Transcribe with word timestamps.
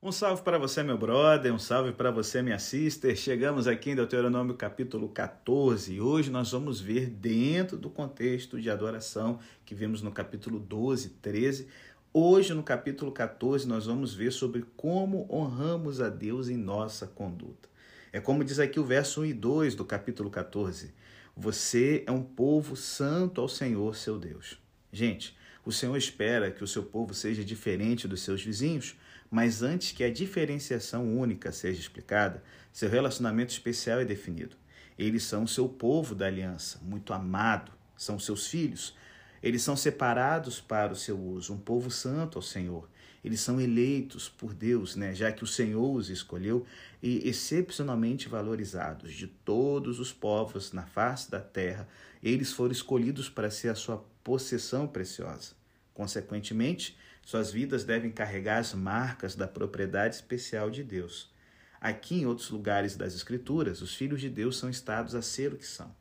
Um 0.00 0.12
salve 0.12 0.42
para 0.42 0.58
você, 0.58 0.80
meu 0.84 0.96
brother, 0.96 1.52
um 1.52 1.58
salve 1.58 1.90
para 1.90 2.12
você, 2.12 2.40
minha 2.40 2.60
sister. 2.60 3.16
Chegamos 3.16 3.66
aqui 3.66 3.90
em 3.90 3.96
Deuteronômio 3.96 4.54
capítulo 4.54 5.08
14 5.08 5.92
e 5.92 6.00
hoje 6.00 6.30
nós 6.30 6.52
vamos 6.52 6.80
ver 6.80 7.10
dentro 7.10 7.76
do 7.76 7.90
contexto 7.90 8.60
de 8.60 8.70
adoração 8.70 9.40
que 9.64 9.74
vimos 9.74 10.00
no 10.00 10.12
capítulo 10.12 10.60
12, 10.60 11.08
13. 11.20 11.66
Hoje, 12.12 12.54
no 12.54 12.62
capítulo 12.62 13.10
14, 13.10 13.66
nós 13.66 13.86
vamos 13.86 14.14
ver 14.14 14.30
sobre 14.30 14.64
como 14.76 15.26
honramos 15.28 16.00
a 16.00 16.08
Deus 16.08 16.48
em 16.48 16.56
nossa 16.56 17.04
conduta. 17.08 17.68
É 18.12 18.20
como 18.20 18.44
diz 18.44 18.60
aqui 18.60 18.78
o 18.78 18.84
verso 18.84 19.22
1 19.22 19.24
e 19.24 19.34
2 19.34 19.74
do 19.74 19.84
capítulo 19.84 20.30
14: 20.30 20.94
Você 21.36 22.04
é 22.06 22.12
um 22.12 22.22
povo 22.22 22.76
santo 22.76 23.40
ao 23.40 23.48
Senhor, 23.48 23.96
seu 23.96 24.16
Deus. 24.16 24.60
Gente, 24.92 25.36
o 25.66 25.72
Senhor 25.72 25.96
espera 25.96 26.52
que 26.52 26.62
o 26.62 26.68
seu 26.68 26.84
povo 26.84 27.12
seja 27.12 27.44
diferente 27.44 28.06
dos 28.06 28.22
seus 28.22 28.40
vizinhos 28.40 28.96
mas 29.30 29.62
antes 29.62 29.92
que 29.92 30.02
a 30.02 30.12
diferenciação 30.12 31.18
única 31.18 31.52
seja 31.52 31.80
explicada, 31.80 32.42
seu 32.72 32.88
relacionamento 32.88 33.52
especial 33.52 34.00
é 34.00 34.04
definido. 34.04 34.56
Eles 34.98 35.22
são 35.22 35.44
o 35.44 35.48
seu 35.48 35.68
povo 35.68 36.14
da 36.14 36.26
aliança, 36.26 36.80
muito 36.82 37.12
amado, 37.12 37.70
são 37.96 38.18
seus 38.18 38.46
filhos. 38.46 38.96
Eles 39.42 39.62
são 39.62 39.76
separados 39.76 40.60
para 40.60 40.92
o 40.92 40.96
seu 40.96 41.18
uso, 41.18 41.52
um 41.52 41.58
povo 41.58 41.90
santo 41.90 42.38
ao 42.38 42.42
Senhor. 42.42 42.88
Eles 43.22 43.40
são 43.40 43.60
eleitos 43.60 44.28
por 44.28 44.54
Deus, 44.54 44.96
né, 44.96 45.14
já 45.14 45.30
que 45.30 45.44
o 45.44 45.46
Senhor 45.46 45.94
os 45.94 46.08
escolheu 46.08 46.64
e 47.02 47.28
excepcionalmente 47.28 48.28
valorizados 48.28 49.12
de 49.12 49.26
todos 49.26 50.00
os 50.00 50.12
povos 50.12 50.72
na 50.72 50.86
face 50.86 51.30
da 51.30 51.40
terra. 51.40 51.88
Eles 52.22 52.52
foram 52.52 52.72
escolhidos 52.72 53.28
para 53.28 53.50
ser 53.50 53.68
a 53.68 53.74
sua 53.74 54.04
possessão 54.24 54.86
preciosa. 54.86 55.52
Consequentemente, 55.94 56.96
suas 57.28 57.52
vidas 57.52 57.84
devem 57.84 58.10
carregar 58.10 58.56
as 58.56 58.72
marcas 58.72 59.36
da 59.36 59.46
propriedade 59.46 60.14
especial 60.14 60.70
de 60.70 60.82
Deus. 60.82 61.30
Aqui, 61.78 62.22
em 62.22 62.24
outros 62.24 62.48
lugares 62.48 62.96
das 62.96 63.14
Escrituras, 63.14 63.82
os 63.82 63.94
filhos 63.94 64.22
de 64.22 64.30
Deus 64.30 64.56
são 64.56 64.70
estados 64.70 65.14
a 65.14 65.20
ser 65.20 65.52
o 65.52 65.58
que 65.58 65.66
são. 65.66 65.94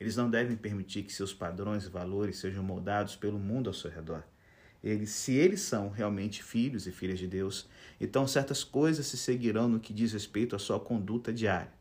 Eles 0.00 0.16
não 0.16 0.30
devem 0.30 0.56
permitir 0.56 1.02
que 1.02 1.12
seus 1.12 1.34
padrões 1.34 1.84
e 1.84 1.90
valores 1.90 2.38
sejam 2.38 2.64
moldados 2.64 3.14
pelo 3.14 3.38
mundo 3.38 3.68
ao 3.68 3.74
seu 3.74 3.90
redor. 3.90 4.24
Eles, 4.82 5.10
se 5.10 5.34
eles 5.34 5.60
são 5.60 5.90
realmente 5.90 6.42
filhos 6.42 6.86
e 6.86 6.92
filhas 6.92 7.18
de 7.18 7.26
Deus, 7.26 7.68
então 8.00 8.26
certas 8.26 8.64
coisas 8.64 9.06
se 9.06 9.18
seguirão 9.18 9.68
no 9.68 9.80
que 9.80 9.92
diz 9.92 10.14
respeito 10.14 10.56
à 10.56 10.58
sua 10.58 10.80
conduta 10.80 11.30
diária. 11.30 11.74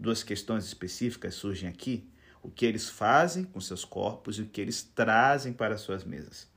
Duas 0.00 0.22
questões 0.22 0.64
específicas 0.64 1.34
surgem 1.34 1.68
aqui: 1.68 2.08
o 2.42 2.50
que 2.50 2.64
eles 2.64 2.88
fazem 2.88 3.44
com 3.44 3.60
seus 3.60 3.84
corpos 3.84 4.38
e 4.38 4.40
o 4.40 4.46
que 4.46 4.58
eles 4.58 4.82
trazem 4.82 5.52
para 5.52 5.76
suas 5.76 6.02
mesas. 6.02 6.48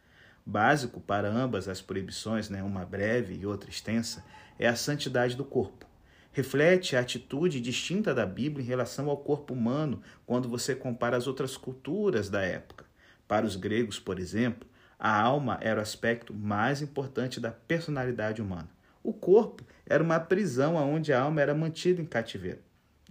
Básico 0.46 1.00
para 1.00 1.30
ambas 1.30 1.68
as 1.68 1.82
proibições, 1.82 2.50
né, 2.50 2.64
uma 2.64 2.86
breve 2.86 3.36
e 3.36 3.46
outra 3.46 3.70
extensa, 3.70 4.24
é 4.58 4.68
a 4.68 4.76
santidade 4.76 5.36
do 5.36 5.46
corpo. 5.46 5.86
Reflete 6.32 6.96
a 6.96 7.02
atitude 7.02 7.60
distinta 7.60 8.14
da 8.14 8.26
Bíblia 8.26 8.64
em 8.64 8.68
relação 8.68 9.10
ao 9.10 9.18
corpo 9.18 9.54
humano 9.54 10.02
quando 10.26 10.48
você 10.48 10.74
compara 10.74 11.18
as 11.18 11.28
outras 11.28 11.58
culturas 11.58 12.30
da 12.30 12.42
época. 12.42 12.86
Para 13.28 13.46
os 13.46 13.56
gregos, 13.56 14.00
por 14.00 14.18
exemplo, 14.18 14.68
a 14.98 15.22
alma 15.22 15.58
era 15.62 15.80
o 15.80 15.84
aspecto 15.84 16.34
mais 16.34 16.82
importante 16.82 17.40
da 17.40 17.52
personalidade 17.52 18.42
humana. 18.42 18.70
O 19.04 19.12
corpo 19.12 19.64
era 19.86 20.04
uma 20.04 20.20
prisão 20.20 20.76
onde 20.76 21.12
a 21.12 21.22
alma 21.22 21.42
era 21.42 21.56
mantida 21.56 22.02
em 22.02 22.06
cativeiro. 22.06 22.60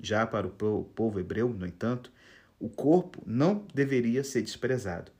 Já 0.00 0.26
para 0.26 0.46
o 0.46 0.84
povo 0.94 1.20
hebreu, 1.20 1.48
no 1.50 1.66
entanto, 1.66 2.10
o 2.58 2.68
corpo 2.68 3.22
não 3.26 3.66
deveria 3.74 4.22
ser 4.22 4.42
desprezado. 4.42 5.10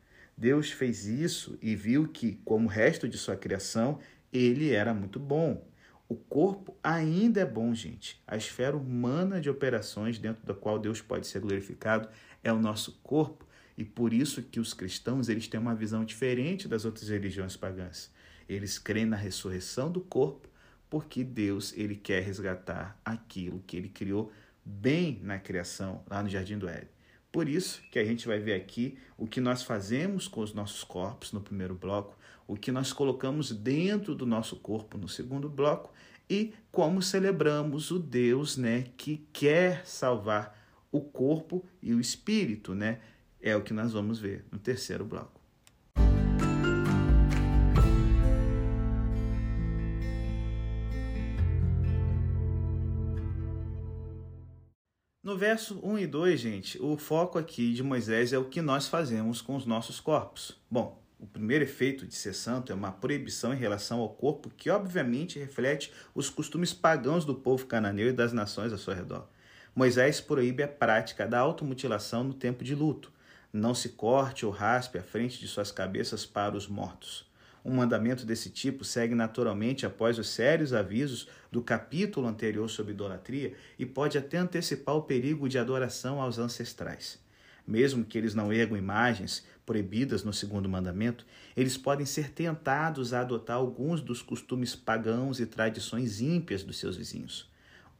Deus 0.40 0.70
fez 0.70 1.06
isso 1.06 1.58
e 1.60 1.76
viu 1.76 2.08
que, 2.08 2.40
como 2.46 2.64
o 2.64 2.70
resto 2.70 3.06
de 3.06 3.18
sua 3.18 3.36
criação, 3.36 3.98
ele 4.32 4.72
era 4.72 4.94
muito 4.94 5.20
bom. 5.20 5.62
O 6.08 6.16
corpo 6.16 6.74
ainda 6.82 7.42
é 7.42 7.44
bom, 7.44 7.74
gente. 7.74 8.18
A 8.26 8.38
esfera 8.38 8.74
humana 8.74 9.38
de 9.38 9.50
operações 9.50 10.18
dentro 10.18 10.46
da 10.46 10.54
qual 10.54 10.78
Deus 10.78 11.02
pode 11.02 11.26
ser 11.26 11.40
glorificado 11.42 12.08
é 12.42 12.50
o 12.50 12.58
nosso 12.58 12.98
corpo. 13.02 13.46
E 13.76 13.84
por 13.84 14.14
isso 14.14 14.42
que 14.42 14.58
os 14.58 14.72
cristãos 14.72 15.28
eles 15.28 15.46
têm 15.46 15.60
uma 15.60 15.74
visão 15.74 16.06
diferente 16.06 16.66
das 16.66 16.86
outras 16.86 17.10
religiões 17.10 17.54
pagãs. 17.54 18.10
Eles 18.48 18.78
creem 18.78 19.04
na 19.04 19.16
ressurreição 19.16 19.92
do 19.92 20.00
corpo 20.00 20.48
porque 20.88 21.22
Deus 21.22 21.74
ele 21.76 21.96
quer 21.96 22.22
resgatar 22.22 22.98
aquilo 23.04 23.62
que 23.66 23.76
ele 23.76 23.90
criou 23.90 24.32
bem 24.64 25.20
na 25.22 25.38
criação, 25.38 26.02
lá 26.08 26.22
no 26.22 26.30
Jardim 26.30 26.56
do 26.56 26.66
Éden. 26.66 26.88
Por 27.32 27.48
isso 27.48 27.80
que 27.90 27.98
a 27.98 28.04
gente 28.04 28.26
vai 28.26 28.38
ver 28.38 28.54
aqui 28.54 28.98
o 29.16 29.26
que 29.26 29.40
nós 29.40 29.62
fazemos 29.62 30.26
com 30.26 30.40
os 30.40 30.52
nossos 30.52 30.82
corpos 30.82 31.32
no 31.32 31.40
primeiro 31.40 31.74
bloco, 31.74 32.16
o 32.46 32.56
que 32.56 32.72
nós 32.72 32.92
colocamos 32.92 33.52
dentro 33.52 34.14
do 34.14 34.26
nosso 34.26 34.56
corpo 34.56 34.98
no 34.98 35.08
segundo 35.08 35.48
bloco 35.48 35.92
e 36.28 36.52
como 36.72 37.00
celebramos 37.02 37.90
o 37.90 37.98
Deus, 37.98 38.56
né, 38.56 38.86
que 38.96 39.26
quer 39.32 39.86
salvar 39.86 40.58
o 40.90 41.00
corpo 41.00 41.64
e 41.80 41.94
o 41.94 42.00
espírito, 42.00 42.74
né? 42.74 43.00
É 43.40 43.56
o 43.56 43.62
que 43.62 43.72
nós 43.72 43.92
vamos 43.92 44.18
ver 44.18 44.44
no 44.50 44.58
terceiro 44.58 45.04
bloco. 45.04 45.39
No 55.30 55.38
verso 55.38 55.78
1 55.84 55.96
e 56.00 56.06
2, 56.08 56.40
gente, 56.40 56.82
o 56.82 56.96
foco 56.96 57.38
aqui 57.38 57.72
de 57.72 57.84
Moisés 57.84 58.32
é 58.32 58.38
o 58.38 58.46
que 58.46 58.60
nós 58.60 58.88
fazemos 58.88 59.40
com 59.40 59.54
os 59.54 59.64
nossos 59.64 60.00
corpos. 60.00 60.60
Bom, 60.68 61.00
o 61.20 61.24
primeiro 61.24 61.62
efeito 61.62 62.04
de 62.04 62.16
ser 62.16 62.34
santo 62.34 62.72
é 62.72 62.74
uma 62.74 62.90
proibição 62.90 63.54
em 63.54 63.56
relação 63.56 64.00
ao 64.00 64.08
corpo 64.08 64.50
que, 64.50 64.68
obviamente, 64.68 65.38
reflete 65.38 65.92
os 66.16 66.28
costumes 66.28 66.72
pagãos 66.72 67.24
do 67.24 67.32
povo 67.32 67.64
cananeu 67.66 68.08
e 68.08 68.12
das 68.12 68.32
nações 68.32 68.72
ao 68.72 68.78
seu 68.78 68.92
redor. 68.92 69.28
Moisés 69.72 70.20
proíbe 70.20 70.64
a 70.64 70.68
prática 70.68 71.28
da 71.28 71.38
automutilação 71.38 72.24
no 72.24 72.34
tempo 72.34 72.64
de 72.64 72.74
luto. 72.74 73.12
Não 73.52 73.72
se 73.72 73.90
corte 73.90 74.44
ou 74.44 74.50
raspe 74.50 74.98
a 74.98 75.02
frente 75.04 75.38
de 75.38 75.46
suas 75.46 75.70
cabeças 75.70 76.26
para 76.26 76.56
os 76.56 76.66
mortos. 76.66 77.29
Um 77.64 77.74
mandamento 77.74 78.24
desse 78.24 78.48
tipo 78.48 78.84
segue 78.84 79.14
naturalmente 79.14 79.84
após 79.84 80.18
os 80.18 80.28
sérios 80.28 80.72
avisos 80.72 81.28
do 81.52 81.62
capítulo 81.62 82.26
anterior 82.26 82.68
sobre 82.70 82.92
idolatria 82.92 83.54
e 83.78 83.84
pode 83.84 84.16
até 84.16 84.38
antecipar 84.38 84.94
o 84.96 85.02
perigo 85.02 85.48
de 85.48 85.58
adoração 85.58 86.20
aos 86.20 86.38
ancestrais. 86.38 87.18
Mesmo 87.66 88.04
que 88.04 88.16
eles 88.16 88.34
não 88.34 88.52
ergam 88.52 88.76
imagens 88.76 89.44
proibidas 89.66 90.24
no 90.24 90.32
segundo 90.32 90.68
mandamento, 90.68 91.26
eles 91.56 91.76
podem 91.76 92.06
ser 92.06 92.30
tentados 92.30 93.12
a 93.12 93.20
adotar 93.20 93.56
alguns 93.56 94.00
dos 94.00 94.22
costumes 94.22 94.74
pagãos 94.74 95.38
e 95.38 95.46
tradições 95.46 96.20
ímpias 96.20 96.64
dos 96.64 96.78
seus 96.78 96.96
vizinhos. 96.96 97.48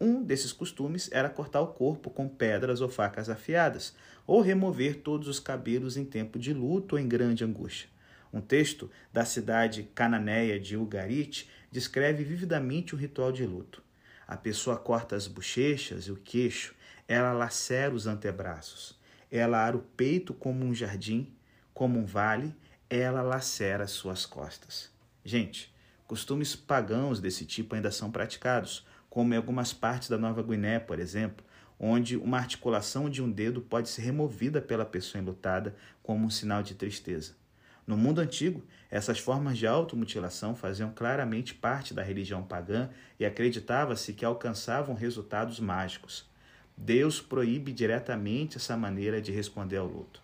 Um 0.01 0.23
desses 0.23 0.53
costumes 0.53 1.11
era 1.13 1.29
cortar 1.29 1.61
o 1.61 1.69
corpo 1.69 2.09
com 2.09 2.27
pedras 2.27 2.81
ou 2.81 2.89
facas 2.89 3.29
afiadas, 3.29 3.95
ou 4.27 4.41
remover 4.41 5.03
todos 5.03 5.29
os 5.29 5.39
cabelos 5.39 5.99
em 5.99 6.05
tempo 6.07 6.39
de 6.39 6.55
luto 6.55 6.95
ou 6.95 6.99
em 6.99 7.07
grande 7.07 7.45
angústia. 7.45 7.89
Um 8.33 8.41
texto 8.41 8.91
da 9.13 9.25
cidade 9.25 9.83
cananeia 9.95 10.59
de 10.59 10.77
Ugarit 10.77 11.49
descreve 11.71 12.23
vividamente 12.23 12.95
o 12.95 12.99
ritual 12.99 13.33
de 13.33 13.45
luto. 13.45 13.83
A 14.27 14.37
pessoa 14.37 14.77
corta 14.77 15.17
as 15.17 15.27
bochechas 15.27 16.05
e 16.05 16.13
o 16.13 16.17
queixo, 16.17 16.75
ela 17.09 17.33
lacera 17.33 17.93
os 17.93 18.07
antebraços, 18.07 18.97
ela 19.31 19.59
ara 19.59 19.77
o 19.77 19.81
peito 19.81 20.33
como 20.33 20.65
um 20.65 20.73
jardim, 20.73 21.35
como 21.75 21.99
um 21.99 22.05
vale, 22.05 22.55
ela 22.89 23.23
lacera 23.23 23.85
as 23.85 23.91
suas 23.91 24.25
costas. 24.25 24.91
Gente, 25.25 25.75
costumes 26.07 26.55
pagãos 26.55 27.21
desse 27.21 27.45
tipo 27.45 27.75
ainda 27.75 27.91
são 27.91 28.11
praticados, 28.11 28.87
como 29.09 29.35
em 29.35 29.37
algumas 29.37 29.73
partes 29.73 30.09
da 30.09 30.17
Nova 30.17 30.43
Guiné, 30.43 30.79
por 30.79 31.01
exemplo, 31.01 31.45
onde 31.79 32.17
uma 32.17 32.39
articulação 32.39 33.11
de 33.11 33.23
um 33.23 33.31
dedo 33.31 33.61
pode 33.61 33.89
ser 33.89 34.03
removida 34.03 34.61
pela 34.61 34.85
pessoa 34.85 35.21
enlutada 35.21 35.75
como 36.03 36.27
um 36.27 36.31
sinal 36.31 36.63
de 36.63 36.75
tristeza. 36.75 37.40
No 37.87 37.97
mundo 37.97 38.21
antigo, 38.21 38.63
essas 38.91 39.19
formas 39.19 39.57
de 39.57 39.67
automutilação 39.67 40.55
faziam 40.55 40.93
claramente 40.93 41.55
parte 41.55 41.95
da 41.95 42.03
religião 42.03 42.43
pagã 42.43 42.91
e 43.19 43.25
acreditava-se 43.25 44.13
que 44.13 44.25
alcançavam 44.25 44.95
resultados 44.95 45.61
mágicos. 45.61 46.29
Deus 46.77 47.21
proíbe 47.21 47.73
diretamente 47.73 48.57
essa 48.57 48.77
maneira 48.77 49.21
de 49.21 49.33
responder 49.33 49.77
ao 49.77 49.87
luto. 49.87 50.23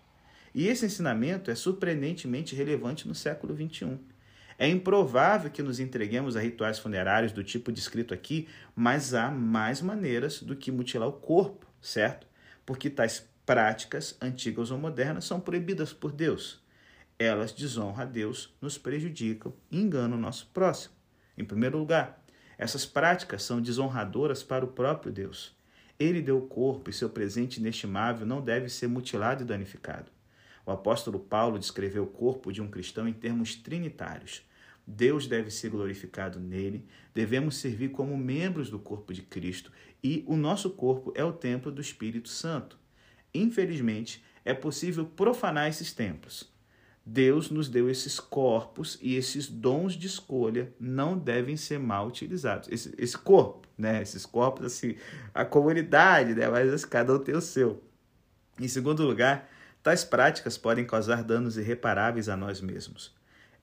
E 0.53 0.67
esse 0.67 0.85
ensinamento 0.85 1.51
é 1.51 1.55
surpreendentemente 1.55 2.55
relevante 2.55 3.07
no 3.07 3.13
século 3.13 3.55
XXI. 3.55 3.99
É 4.57 4.67
improvável 4.67 5.51
que 5.51 5.61
nos 5.61 5.79
entreguemos 5.79 6.35
a 6.35 6.41
rituais 6.41 6.79
funerários 6.79 7.31
do 7.31 7.43
tipo 7.43 7.71
descrito 7.71 8.13
aqui, 8.13 8.47
mas 8.75 9.13
há 9.13 9.29
mais 9.29 9.81
maneiras 9.81 10.41
do 10.41 10.55
que 10.55 10.71
mutilar 10.71 11.07
o 11.07 11.13
corpo, 11.13 11.67
certo? 11.79 12.25
Porque 12.65 12.89
tais 12.89 13.27
práticas, 13.45 14.17
antigas 14.19 14.71
ou 14.71 14.79
modernas, 14.79 15.25
são 15.25 15.39
proibidas 15.39 15.93
por 15.93 16.11
Deus 16.11 16.59
elas 17.19 17.51
desonram 17.51 17.99
a 17.99 18.05
Deus, 18.05 18.55
nos 18.61 18.77
prejudicam 18.77 19.53
e 19.71 19.79
enganam 19.79 20.17
o 20.17 20.21
nosso 20.21 20.47
próximo. 20.53 20.93
Em 21.37 21.43
primeiro 21.43 21.77
lugar, 21.77 22.23
essas 22.57 22.85
práticas 22.85 23.43
são 23.43 23.61
desonradoras 23.61 24.43
para 24.43 24.65
o 24.65 24.69
próprio 24.69 25.11
Deus. 25.11 25.55
Ele 25.99 26.21
deu 26.21 26.37
o 26.37 26.47
corpo 26.47 26.89
e 26.89 26.93
seu 26.93 27.09
presente 27.09 27.59
inestimável 27.59 28.25
não 28.25 28.41
deve 28.41 28.69
ser 28.69 28.87
mutilado 28.87 29.43
e 29.43 29.45
danificado. 29.45 30.11
O 30.65 30.71
apóstolo 30.71 31.19
Paulo 31.19 31.57
descreveu 31.57 32.03
o 32.03 32.07
corpo 32.07 32.51
de 32.51 32.61
um 32.61 32.69
cristão 32.69 33.07
em 33.07 33.13
termos 33.13 33.55
trinitários. 33.55 34.43
Deus 34.85 35.27
deve 35.27 35.49
ser 35.49 35.69
glorificado 35.69 36.39
nele, 36.39 36.85
devemos 37.13 37.57
servir 37.57 37.89
como 37.89 38.17
membros 38.17 38.69
do 38.69 38.79
corpo 38.79 39.13
de 39.13 39.21
Cristo 39.21 39.71
e 40.03 40.23
o 40.27 40.35
nosso 40.35 40.69
corpo 40.69 41.11
é 41.15 41.23
o 41.23 41.33
templo 41.33 41.71
do 41.71 41.81
Espírito 41.81 42.29
Santo. 42.29 42.77
Infelizmente, 43.33 44.23
é 44.45 44.53
possível 44.53 45.05
profanar 45.05 45.67
esses 45.67 45.91
templos. 45.91 46.56
Deus 47.09 47.49
nos 47.49 47.69
deu 47.69 47.89
esses 47.89 48.19
corpos 48.19 48.99
e 49.01 49.15
esses 49.15 49.47
dons 49.47 49.93
de 49.93 50.07
escolha 50.07 50.73
não 50.77 51.17
devem 51.17 51.55
ser 51.55 51.79
mal 51.79 52.05
utilizados. 52.05 52.67
Esse, 52.69 52.93
esse 52.97 53.17
corpo, 53.17 53.65
né? 53.77 54.01
Esses 54.01 54.25
corpos, 54.25 54.65
assim, 54.65 54.97
a 55.33 55.45
comunidade, 55.45 56.35
né? 56.35 56.49
Mas 56.49 56.83
cada 56.83 57.15
um 57.15 57.19
tem 57.19 57.33
o 57.33 57.39
seu. 57.39 57.81
Em 58.59 58.67
segundo 58.67 59.07
lugar, 59.07 59.49
tais 59.81 60.03
práticas 60.03 60.57
podem 60.57 60.85
causar 60.85 61.23
danos 61.23 61.57
irreparáveis 61.57 62.27
a 62.27 62.35
nós 62.35 62.59
mesmos. 62.59 63.15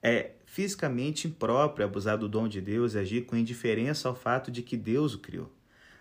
É 0.03 0.31
fisicamente 0.47 1.29
impróprio 1.29 1.85
abusar 1.85 2.17
do 2.17 2.31
dom 2.31 2.49
de 2.49 2.63
Deus 2.63 2.95
e 2.95 2.99
agir 2.99 3.27
com 3.27 3.37
indiferença 3.37 4.09
ao 4.09 4.15
fato 4.15 4.51
de 4.51 4.63
que 4.63 4.77
Deus 4.77 5.13
o 5.13 5.19
criou. 5.19 5.53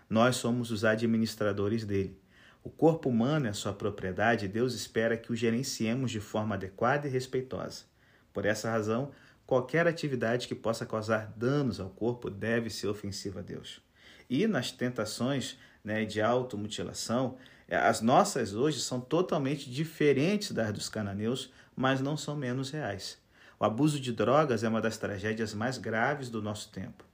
Nós 0.08 0.36
somos 0.36 0.70
os 0.70 0.82
administradores 0.82 1.84
dele. 1.84 2.16
O 2.64 2.70
corpo 2.70 3.10
humano 3.10 3.46
é 3.46 3.52
sua 3.52 3.74
propriedade 3.74 4.46
e 4.46 4.48
Deus 4.48 4.72
espera 4.72 5.18
que 5.18 5.30
o 5.30 5.36
gerenciemos 5.36 6.10
de 6.10 6.18
forma 6.18 6.54
adequada 6.54 7.06
e 7.06 7.10
respeitosa. 7.10 7.84
Por 8.32 8.46
essa 8.46 8.70
razão, 8.70 9.10
qualquer 9.46 9.86
atividade 9.86 10.48
que 10.48 10.54
possa 10.54 10.86
causar 10.86 11.30
danos 11.36 11.78
ao 11.78 11.90
corpo 11.90 12.30
deve 12.30 12.70
ser 12.70 12.86
ofensiva 12.86 13.40
a 13.40 13.42
Deus. 13.42 13.82
E 14.30 14.46
nas 14.46 14.72
tentações 14.72 15.58
né, 15.84 16.06
de 16.06 16.22
automutilação, 16.22 17.36
eh, 17.68 17.76
as 17.76 18.00
nossas 18.00 18.54
hoje 18.54 18.80
são 18.80 18.98
totalmente 18.98 19.70
diferentes 19.70 20.50
das 20.52 20.72
dos 20.72 20.88
cananeus, 20.88 21.52
mas 21.76 22.00
não 22.00 22.16
são 22.16 22.34
menos 22.34 22.70
reais. 22.70 23.18
O 23.60 23.64
abuso 23.66 24.00
de 24.00 24.10
drogas 24.10 24.64
é 24.64 24.68
uma 24.70 24.80
das 24.80 24.96
tragédias 24.96 25.52
mais 25.52 25.76
graves 25.76 26.30
do 26.30 26.40
nosso 26.40 26.70
tempo. 26.70 27.04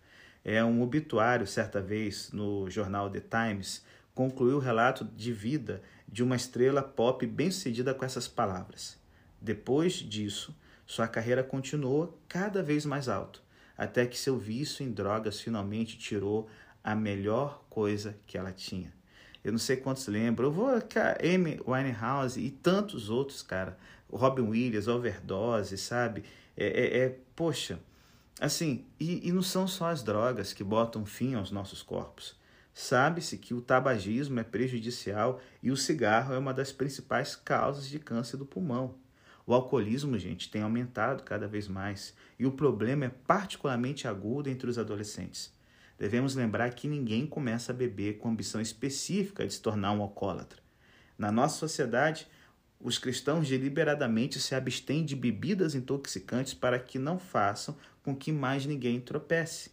É 0.44 0.64
um 0.64 0.80
obituário, 0.80 1.44
certa 1.44 1.82
vez, 1.82 2.30
no 2.32 2.70
jornal 2.70 3.10
The 3.10 3.20
Times, 3.20 3.84
concluiu 4.20 4.58
o 4.58 4.60
relato 4.60 5.02
de 5.02 5.32
vida 5.32 5.80
de 6.06 6.22
uma 6.22 6.36
estrela 6.36 6.82
pop 6.82 7.26
bem-sucedida 7.26 7.94
com 7.94 8.04
essas 8.04 8.28
palavras. 8.28 8.98
Depois 9.40 9.94
disso, 9.94 10.54
sua 10.86 11.08
carreira 11.08 11.42
continuou 11.42 12.20
cada 12.28 12.62
vez 12.62 12.84
mais 12.84 13.08
alto, 13.08 13.42
até 13.78 14.04
que 14.04 14.18
seu 14.18 14.36
vício 14.36 14.84
em 14.84 14.92
drogas 14.92 15.40
finalmente 15.40 15.96
tirou 15.96 16.50
a 16.84 16.94
melhor 16.94 17.64
coisa 17.70 18.14
que 18.26 18.36
ela 18.36 18.52
tinha. 18.52 18.92
Eu 19.42 19.52
não 19.52 19.58
sei 19.58 19.78
quantos 19.78 20.06
lembram. 20.06 20.48
Eu 20.48 20.52
vou 20.52 20.68
Amy 20.68 21.58
Winehouse 21.66 22.38
e 22.38 22.50
tantos 22.50 23.08
outros, 23.08 23.40
cara. 23.40 23.78
Robin 24.12 24.42
Williams, 24.42 24.86
overdose, 24.86 25.78
sabe? 25.78 26.24
É, 26.54 26.66
é, 26.66 26.98
é 27.04 27.18
poxa, 27.34 27.80
assim, 28.38 28.84
e, 29.00 29.26
e 29.26 29.32
não 29.32 29.40
são 29.40 29.66
só 29.66 29.86
as 29.86 30.02
drogas 30.02 30.52
que 30.52 30.62
botam 30.62 31.06
fim 31.06 31.36
aos 31.36 31.50
nossos 31.50 31.82
corpos. 31.82 32.38
Sabe-se 32.72 33.36
que 33.36 33.52
o 33.52 33.60
tabagismo 33.60 34.40
é 34.40 34.44
prejudicial 34.44 35.40
e 35.62 35.70
o 35.70 35.76
cigarro 35.76 36.34
é 36.34 36.38
uma 36.38 36.54
das 36.54 36.72
principais 36.72 37.34
causas 37.34 37.88
de 37.88 37.98
câncer 37.98 38.36
do 38.36 38.46
pulmão. 38.46 38.94
O 39.46 39.52
alcoolismo, 39.52 40.18
gente, 40.18 40.50
tem 40.50 40.62
aumentado 40.62 41.24
cada 41.24 41.48
vez 41.48 41.66
mais 41.66 42.14
e 42.38 42.46
o 42.46 42.52
problema 42.52 43.06
é 43.06 43.08
particularmente 43.08 44.06
agudo 44.06 44.48
entre 44.48 44.70
os 44.70 44.78
adolescentes. 44.78 45.52
Devemos 45.98 46.34
lembrar 46.34 46.70
que 46.70 46.88
ninguém 46.88 47.26
começa 47.26 47.72
a 47.72 47.74
beber 47.74 48.18
com 48.18 48.30
ambição 48.30 48.60
específica 48.60 49.46
de 49.46 49.52
se 49.52 49.60
tornar 49.60 49.92
um 49.92 50.00
alcoólatra. 50.00 50.62
Na 51.18 51.30
nossa 51.30 51.58
sociedade, 51.58 52.26
os 52.80 52.96
cristãos 52.96 53.46
deliberadamente 53.46 54.40
se 54.40 54.54
abstêm 54.54 55.04
de 55.04 55.14
bebidas 55.14 55.74
intoxicantes 55.74 56.54
para 56.54 56.78
que 56.78 56.98
não 56.98 57.18
façam 57.18 57.76
com 58.02 58.16
que 58.16 58.32
mais 58.32 58.64
ninguém 58.64 58.98
tropece. 58.98 59.72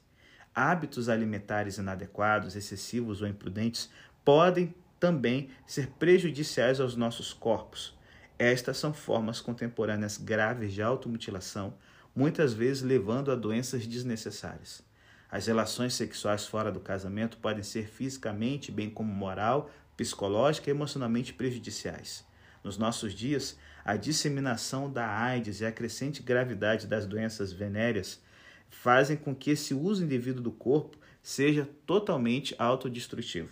Hábitos 0.59 1.07
alimentares 1.07 1.77
inadequados, 1.77 2.55
excessivos 2.55 3.21
ou 3.21 3.27
imprudentes 3.27 3.91
podem 4.25 4.73
também 4.99 5.51
ser 5.67 5.85
prejudiciais 5.99 6.79
aos 6.79 6.95
nossos 6.95 7.31
corpos. 7.31 7.95
Estas 8.39 8.77
são 8.77 8.91
formas 8.91 9.39
contemporâneas 9.39 10.17
graves 10.17 10.73
de 10.73 10.81
automutilação, 10.81 11.75
muitas 12.15 12.53
vezes 12.53 12.81
levando 12.81 13.31
a 13.31 13.35
doenças 13.35 13.85
desnecessárias. 13.85 14.81
As 15.29 15.45
relações 15.45 15.93
sexuais 15.93 16.47
fora 16.47 16.71
do 16.71 16.79
casamento 16.79 17.37
podem 17.37 17.61
ser 17.61 17.87
fisicamente, 17.87 18.71
bem 18.71 18.89
como 18.89 19.13
moral, 19.13 19.69
psicológica 19.95 20.71
e 20.71 20.73
emocionalmente 20.73 21.35
prejudiciais. 21.35 22.25
Nos 22.63 22.79
nossos 22.79 23.13
dias, 23.13 23.59
a 23.85 23.95
disseminação 23.95 24.91
da 24.91 25.07
AIDS 25.07 25.61
e 25.61 25.67
a 25.67 25.71
crescente 25.71 26.23
gravidade 26.23 26.87
das 26.87 27.05
doenças 27.05 27.53
venéreas 27.53 28.25
fazem 28.69 29.17
com 29.17 29.35
que 29.35 29.51
esse 29.51 29.73
uso 29.73 30.03
indevido 30.03 30.41
do 30.41 30.51
corpo 30.51 30.97
seja 31.21 31.67
totalmente 31.85 32.55
autodestrutivo. 32.57 33.49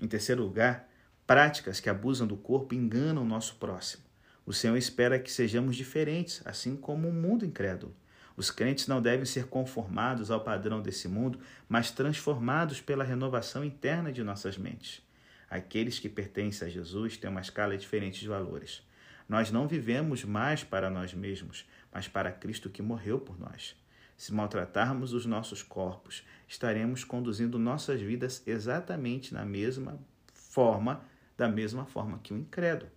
Em 0.00 0.06
terceiro 0.06 0.42
lugar, 0.42 0.88
práticas 1.26 1.80
que 1.80 1.90
abusam 1.90 2.26
do 2.26 2.36
corpo 2.36 2.74
enganam 2.74 3.22
o 3.22 3.26
nosso 3.26 3.56
próximo. 3.56 4.04
O 4.44 4.52
Senhor 4.52 4.76
espera 4.76 5.18
que 5.18 5.30
sejamos 5.30 5.76
diferentes, 5.76 6.42
assim 6.44 6.76
como 6.76 7.08
o 7.08 7.12
mundo 7.12 7.44
incrédulo. 7.44 7.94
Os 8.36 8.50
crentes 8.50 8.86
não 8.86 9.00
devem 9.00 9.24
ser 9.24 9.46
conformados 9.46 10.30
ao 10.30 10.42
padrão 10.42 10.80
desse 10.80 11.06
mundo, 11.06 11.38
mas 11.68 11.90
transformados 11.90 12.80
pela 12.80 13.04
renovação 13.04 13.64
interna 13.64 14.10
de 14.10 14.22
nossas 14.22 14.56
mentes. 14.56 15.02
Aqueles 15.48 15.98
que 15.98 16.08
pertencem 16.08 16.66
a 16.66 16.70
Jesus 16.70 17.16
têm 17.16 17.30
uma 17.30 17.40
escala 17.40 17.76
diferente 17.76 18.20
de 18.20 18.28
valores. 18.28 18.82
Nós 19.28 19.50
não 19.50 19.68
vivemos 19.68 20.24
mais 20.24 20.64
para 20.64 20.90
nós 20.90 21.14
mesmos, 21.14 21.66
mas 21.92 22.08
para 22.08 22.32
Cristo 22.32 22.70
que 22.70 22.82
morreu 22.82 23.20
por 23.20 23.38
nós. 23.38 23.76
Se 24.22 24.32
maltratarmos 24.32 25.12
os 25.12 25.26
nossos 25.26 25.64
corpos, 25.64 26.22
estaremos 26.46 27.02
conduzindo 27.02 27.58
nossas 27.58 28.00
vidas 28.00 28.40
exatamente 28.46 29.34
na 29.34 29.44
mesma 29.44 29.98
forma, 30.32 31.02
da 31.36 31.48
mesma 31.48 31.86
forma 31.86 32.20
que 32.22 32.32
o 32.32 32.38
incrédulo. 32.38 32.88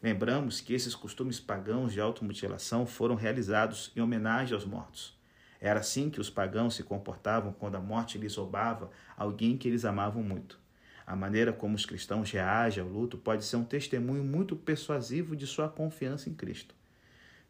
Lembramos 0.00 0.60
que 0.60 0.72
esses 0.72 0.94
costumes 0.94 1.40
pagãos 1.40 1.92
de 1.92 2.00
automutilação 2.00 2.86
foram 2.86 3.16
realizados 3.16 3.90
em 3.96 4.00
homenagem 4.00 4.54
aos 4.54 4.64
mortos. 4.64 5.18
Era 5.60 5.80
assim 5.80 6.08
que 6.08 6.20
os 6.20 6.30
pagãos 6.30 6.76
se 6.76 6.84
comportavam 6.84 7.52
quando 7.52 7.74
a 7.74 7.80
morte 7.80 8.16
lhes 8.16 8.36
roubava 8.36 8.92
alguém 9.16 9.58
que 9.58 9.66
eles 9.66 9.84
amavam 9.84 10.22
muito. 10.22 10.56
A 11.04 11.16
maneira 11.16 11.52
como 11.52 11.74
os 11.74 11.84
cristãos 11.84 12.30
reagem 12.30 12.80
ao 12.80 12.88
luto 12.88 13.18
pode 13.18 13.44
ser 13.44 13.56
um 13.56 13.64
testemunho 13.64 14.22
muito 14.22 14.54
persuasivo 14.54 15.34
de 15.34 15.48
sua 15.48 15.68
confiança 15.68 16.30
em 16.30 16.34
Cristo. 16.34 16.78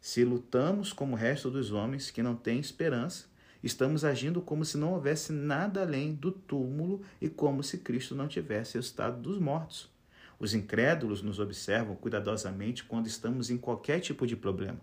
Se 0.01 0.25
lutamos 0.25 0.95
como 0.95 1.13
o 1.13 1.19
resto 1.19 1.51
dos 1.51 1.73
homens 1.73 2.11
que 2.11 2.23
não 2.23 2.35
têm 2.35 2.59
esperança, 2.59 3.27
estamos 3.63 4.03
agindo 4.03 4.41
como 4.41 4.65
se 4.65 4.79
não 4.79 4.95
houvesse 4.95 5.31
nada 5.31 5.83
além 5.83 6.15
do 6.15 6.33
túmulo 6.33 7.03
e 7.21 7.29
como 7.29 7.63
se 7.63 7.77
Cristo 7.77 8.15
não 8.15 8.27
tivesse 8.27 8.79
ressuscitado 8.79 9.21
dos 9.21 9.39
mortos. 9.39 9.91
Os 10.39 10.55
incrédulos 10.55 11.21
nos 11.21 11.39
observam 11.39 11.95
cuidadosamente 11.95 12.83
quando 12.83 13.09
estamos 13.09 13.51
em 13.51 13.59
qualquer 13.59 14.01
tipo 14.01 14.27
de 14.27 14.35
problema. 14.35 14.81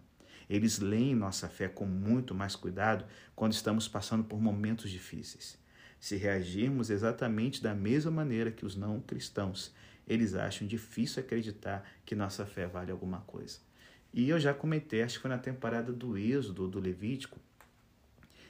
Eles 0.47 0.77
leem 0.77 1.15
nossa 1.15 1.49
fé 1.49 1.67
com 1.67 1.87
muito 1.87 2.35
mais 2.35 2.55
cuidado 2.55 3.03
quando 3.35 3.53
estamos 3.53 3.87
passando 3.87 4.23
por 4.23 4.39
momentos 4.39 4.91
difíceis. 4.91 5.57
Se 5.99 6.15
reagirmos 6.15 6.91
exatamente 6.91 7.61
da 7.63 7.73
mesma 7.73 8.11
maneira 8.11 8.51
que 8.51 8.67
os 8.67 8.75
não 8.75 9.01
cristãos, 9.01 9.73
eles 10.07 10.35
acham 10.35 10.67
difícil 10.67 11.23
acreditar 11.23 11.83
que 12.05 12.13
nossa 12.13 12.45
fé 12.45 12.67
vale 12.67 12.91
alguma 12.91 13.21
coisa. 13.21 13.66
E 14.13 14.29
eu 14.29 14.39
já 14.39 14.53
comentei, 14.53 15.01
acho 15.01 15.15
que 15.15 15.21
foi 15.21 15.29
na 15.29 15.37
temporada 15.37 15.91
do 15.91 16.17
Êxodo, 16.17 16.67
do 16.67 16.79
Levítico. 16.79 17.39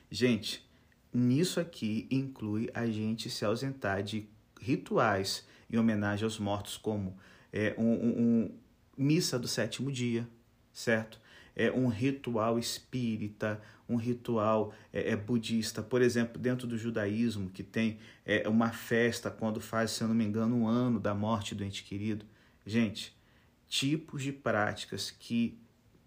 Gente, 0.09 0.65
nisso 1.13 1.59
aqui 1.59 2.07
inclui 2.09 2.69
a 2.73 2.85
gente 2.87 3.29
se 3.29 3.43
ausentar 3.43 4.01
de 4.01 4.27
rituais 4.59 5.45
em 5.69 5.77
homenagem 5.77 6.23
aos 6.23 6.39
mortos, 6.39 6.77
como 6.77 7.17
é, 7.51 7.75
um, 7.77 7.91
um, 7.91 8.19
um 8.19 8.57
missa 8.97 9.37
do 9.37 9.47
sétimo 9.47 9.91
dia, 9.91 10.27
certo? 10.71 11.19
É 11.55 11.71
um 11.71 11.87
ritual 11.87 12.59
espírita, 12.59 13.61
um 13.89 13.95
ritual 13.95 14.73
é, 14.93 15.11
é, 15.11 15.15
budista. 15.15 15.81
Por 15.81 16.01
exemplo, 16.01 16.39
dentro 16.39 16.67
do 16.67 16.77
judaísmo, 16.77 17.49
que 17.49 17.63
tem 17.63 17.97
é, 18.25 18.47
uma 18.47 18.69
festa 18.69 19.31
quando 19.31 19.59
faz, 19.59 19.91
se 19.91 20.03
eu 20.03 20.07
não 20.07 20.15
me 20.15 20.23
engano, 20.23 20.55
um 20.55 20.67
ano 20.67 20.99
da 20.99 21.15
morte 21.15 21.55
do 21.55 21.63
ente 21.63 21.83
querido. 21.83 22.25
Gente, 22.65 23.16
tipos 23.67 24.23
de 24.23 24.31
práticas 24.31 25.11
que 25.11 25.59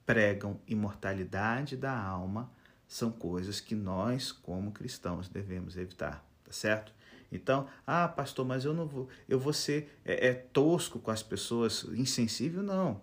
pregam 0.05 0.61
imortalidade 0.67 1.77
da 1.77 1.97
alma 1.97 2.51
são 2.89 3.13
coisas 3.13 3.61
que 3.61 3.75
nós, 3.75 4.33
como 4.33 4.73
cristãos, 4.73 5.29
devemos 5.29 5.77
evitar, 5.77 6.25
tá 6.43 6.51
certo? 6.51 6.93
Então, 7.31 7.69
ah, 7.87 8.09
pastor, 8.09 8.45
mas 8.45 8.65
eu 8.65 8.75
não 8.75 8.87
vou, 8.87 9.09
eu 9.29 9.39
vou 9.39 9.53
ser 9.53 10.01
é, 10.05 10.29
é 10.29 10.35
tosco 10.35 10.99
com 10.99 11.11
as 11.11 11.23
pessoas, 11.23 11.85
insensível? 11.93 12.63
Não. 12.63 13.01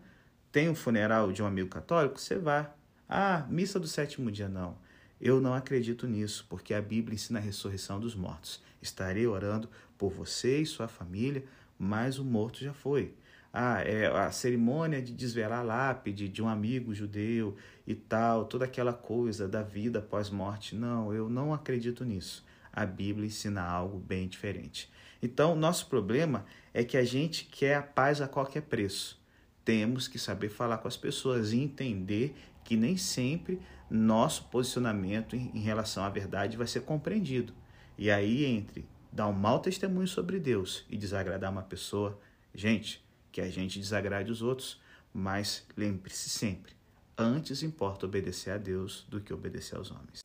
Tem 0.51 0.69
um 0.69 0.75
funeral 0.75 1.31
de 1.31 1.41
um 1.41 1.45
amigo 1.45 1.69
católico? 1.69 2.19
Você 2.19 2.37
vai. 2.37 2.69
Ah, 3.07 3.45
missa 3.49 3.79
do 3.79 3.87
sétimo 3.87 4.29
dia? 4.29 4.49
Não. 4.49 4.77
Eu 5.19 5.39
não 5.39 5.53
acredito 5.53 6.05
nisso, 6.05 6.45
porque 6.49 6.73
a 6.73 6.81
Bíblia 6.81 7.15
ensina 7.15 7.39
a 7.39 7.41
ressurreição 7.41 7.99
dos 7.99 8.15
mortos. 8.15 8.61
Estarei 8.81 9.25
orando 9.25 9.69
por 9.97 10.11
você 10.11 10.59
e 10.59 10.65
sua 10.65 10.87
família, 10.87 11.43
mas 11.79 12.19
o 12.19 12.25
morto 12.25 12.59
já 12.59 12.73
foi. 12.73 13.13
Ah, 13.51 13.81
é 13.81 14.07
a 14.07 14.31
cerimônia 14.31 15.01
de 15.01 15.13
desvelar 15.13 15.59
a 15.59 15.63
lápide 15.63 16.27
de 16.27 16.41
um 16.41 16.47
amigo 16.47 16.93
judeu 16.93 17.55
e 17.85 17.95
tal, 17.95 18.45
toda 18.45 18.65
aquela 18.65 18.93
coisa 18.93 19.47
da 19.47 19.63
vida 19.63 20.01
pós-morte. 20.01 20.75
Não, 20.75 21.13
eu 21.13 21.29
não 21.29 21.53
acredito 21.53 22.05
nisso. 22.05 22.45
A 22.71 22.85
Bíblia 22.85 23.27
ensina 23.27 23.63
algo 23.63 23.97
bem 23.97 24.27
diferente. 24.27 24.91
Então, 25.21 25.55
nosso 25.55 25.87
problema 25.87 26.45
é 26.73 26.83
que 26.83 26.97
a 26.97 27.03
gente 27.03 27.45
quer 27.45 27.75
a 27.75 27.81
paz 27.81 28.21
a 28.21 28.27
qualquer 28.27 28.61
preço. 28.61 29.19
Temos 29.65 30.07
que 30.07 30.19
saber 30.19 30.49
falar 30.49 30.77
com 30.77 30.87
as 30.87 30.95
pessoas 30.95 31.51
e 31.51 31.59
entender 31.59 32.35
que 32.63 32.77
nem 32.77 32.97
sempre 32.97 33.59
nosso 33.89 34.43
posicionamento 34.45 35.35
em 35.35 35.59
relação 35.59 36.03
à 36.03 36.09
verdade 36.09 36.57
vai 36.57 36.67
ser 36.67 36.81
compreendido. 36.81 37.53
E 37.97 38.11
aí, 38.11 38.45
entre 38.45 38.85
dar 39.11 39.27
um 39.27 39.33
mau 39.33 39.59
testemunho 39.59 40.07
sobre 40.07 40.39
Deus 40.39 40.85
e 40.89 40.97
desagradar 40.97 41.51
uma 41.51 41.63
pessoa, 41.63 42.19
gente, 42.53 43.03
que 43.37 43.41
a 43.41 43.51
gente 43.51 43.77
desagrade 43.77 44.31
os 44.31 44.41
outros, 44.41 44.81
mas 45.13 45.63
lembre-se 45.77 46.27
sempre: 46.27 46.73
antes 47.15 47.61
importa 47.61 48.07
obedecer 48.07 48.49
a 48.49 48.57
Deus 48.57 49.05
do 49.07 49.21
que 49.21 49.31
obedecer 49.31 49.75
aos 49.75 49.91
homens. 49.91 50.23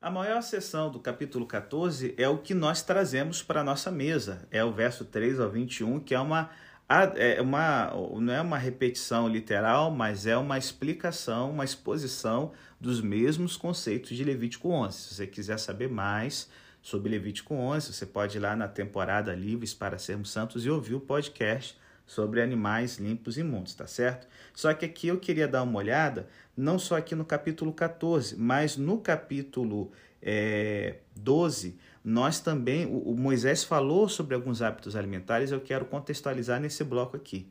A 0.00 0.08
maior 0.08 0.40
seção 0.40 0.88
do 0.88 1.00
capítulo 1.00 1.44
14 1.44 2.14
é 2.16 2.28
o 2.28 2.38
que 2.38 2.54
nós 2.54 2.80
trazemos 2.80 3.42
para 3.42 3.62
a 3.62 3.64
nossa 3.64 3.90
mesa. 3.90 4.46
É 4.52 4.62
o 4.62 4.70
verso 4.70 5.04
3 5.04 5.40
ao 5.40 5.50
21, 5.50 5.98
que 5.98 6.14
é 6.14 6.20
uma, 6.20 6.48
é 6.88 7.40
uma, 7.40 7.92
não 8.18 8.32
é 8.32 8.40
uma 8.40 8.56
repetição 8.56 9.28
literal, 9.28 9.90
mas 9.90 10.26
é 10.26 10.36
uma 10.36 10.56
explicação, 10.56 11.50
uma 11.50 11.64
exposição 11.64 12.52
dos 12.80 13.00
mesmos 13.00 13.56
conceitos 13.56 14.16
de 14.16 14.24
Levítico 14.24 14.70
11. 14.70 14.96
Se 14.96 15.14
você 15.14 15.26
quiser 15.26 15.58
saber 15.58 15.88
mais 15.88 16.48
sobre 16.80 17.10
Levítico 17.10 17.54
11, 17.54 17.92
você 17.92 18.06
pode 18.06 18.38
ir 18.38 18.40
lá 18.40 18.56
na 18.56 18.68
temporada 18.68 19.34
Livres 19.34 19.74
para 19.74 19.98
Sermos 19.98 20.30
Santos 20.30 20.64
e 20.64 20.70
ouvir 20.70 20.94
o 20.94 21.00
podcast 21.00 21.78
sobre 22.06 22.40
animais 22.40 22.96
limpos 22.96 23.36
e 23.36 23.40
imundos, 23.40 23.74
tá 23.74 23.86
certo? 23.86 24.26
Só 24.54 24.72
que 24.72 24.86
aqui 24.86 25.08
eu 25.08 25.18
queria 25.18 25.46
dar 25.46 25.62
uma 25.62 25.78
olhada, 25.78 26.26
não 26.56 26.78
só 26.78 26.96
aqui 26.96 27.14
no 27.14 27.24
capítulo 27.24 27.70
14, 27.70 28.34
mas 28.36 28.78
no 28.78 28.98
capítulo 28.98 29.92
é, 30.22 30.96
12, 31.14 31.78
nós 32.04 32.40
também, 32.40 32.86
o, 32.86 32.98
o 32.98 33.16
Moisés 33.16 33.64
falou 33.64 34.08
sobre 34.08 34.34
alguns 34.34 34.62
hábitos 34.62 34.96
alimentares, 34.96 35.50
eu 35.50 35.60
quero 35.60 35.84
contextualizar 35.84 36.60
nesse 36.60 36.84
bloco 36.84 37.16
aqui. 37.16 37.50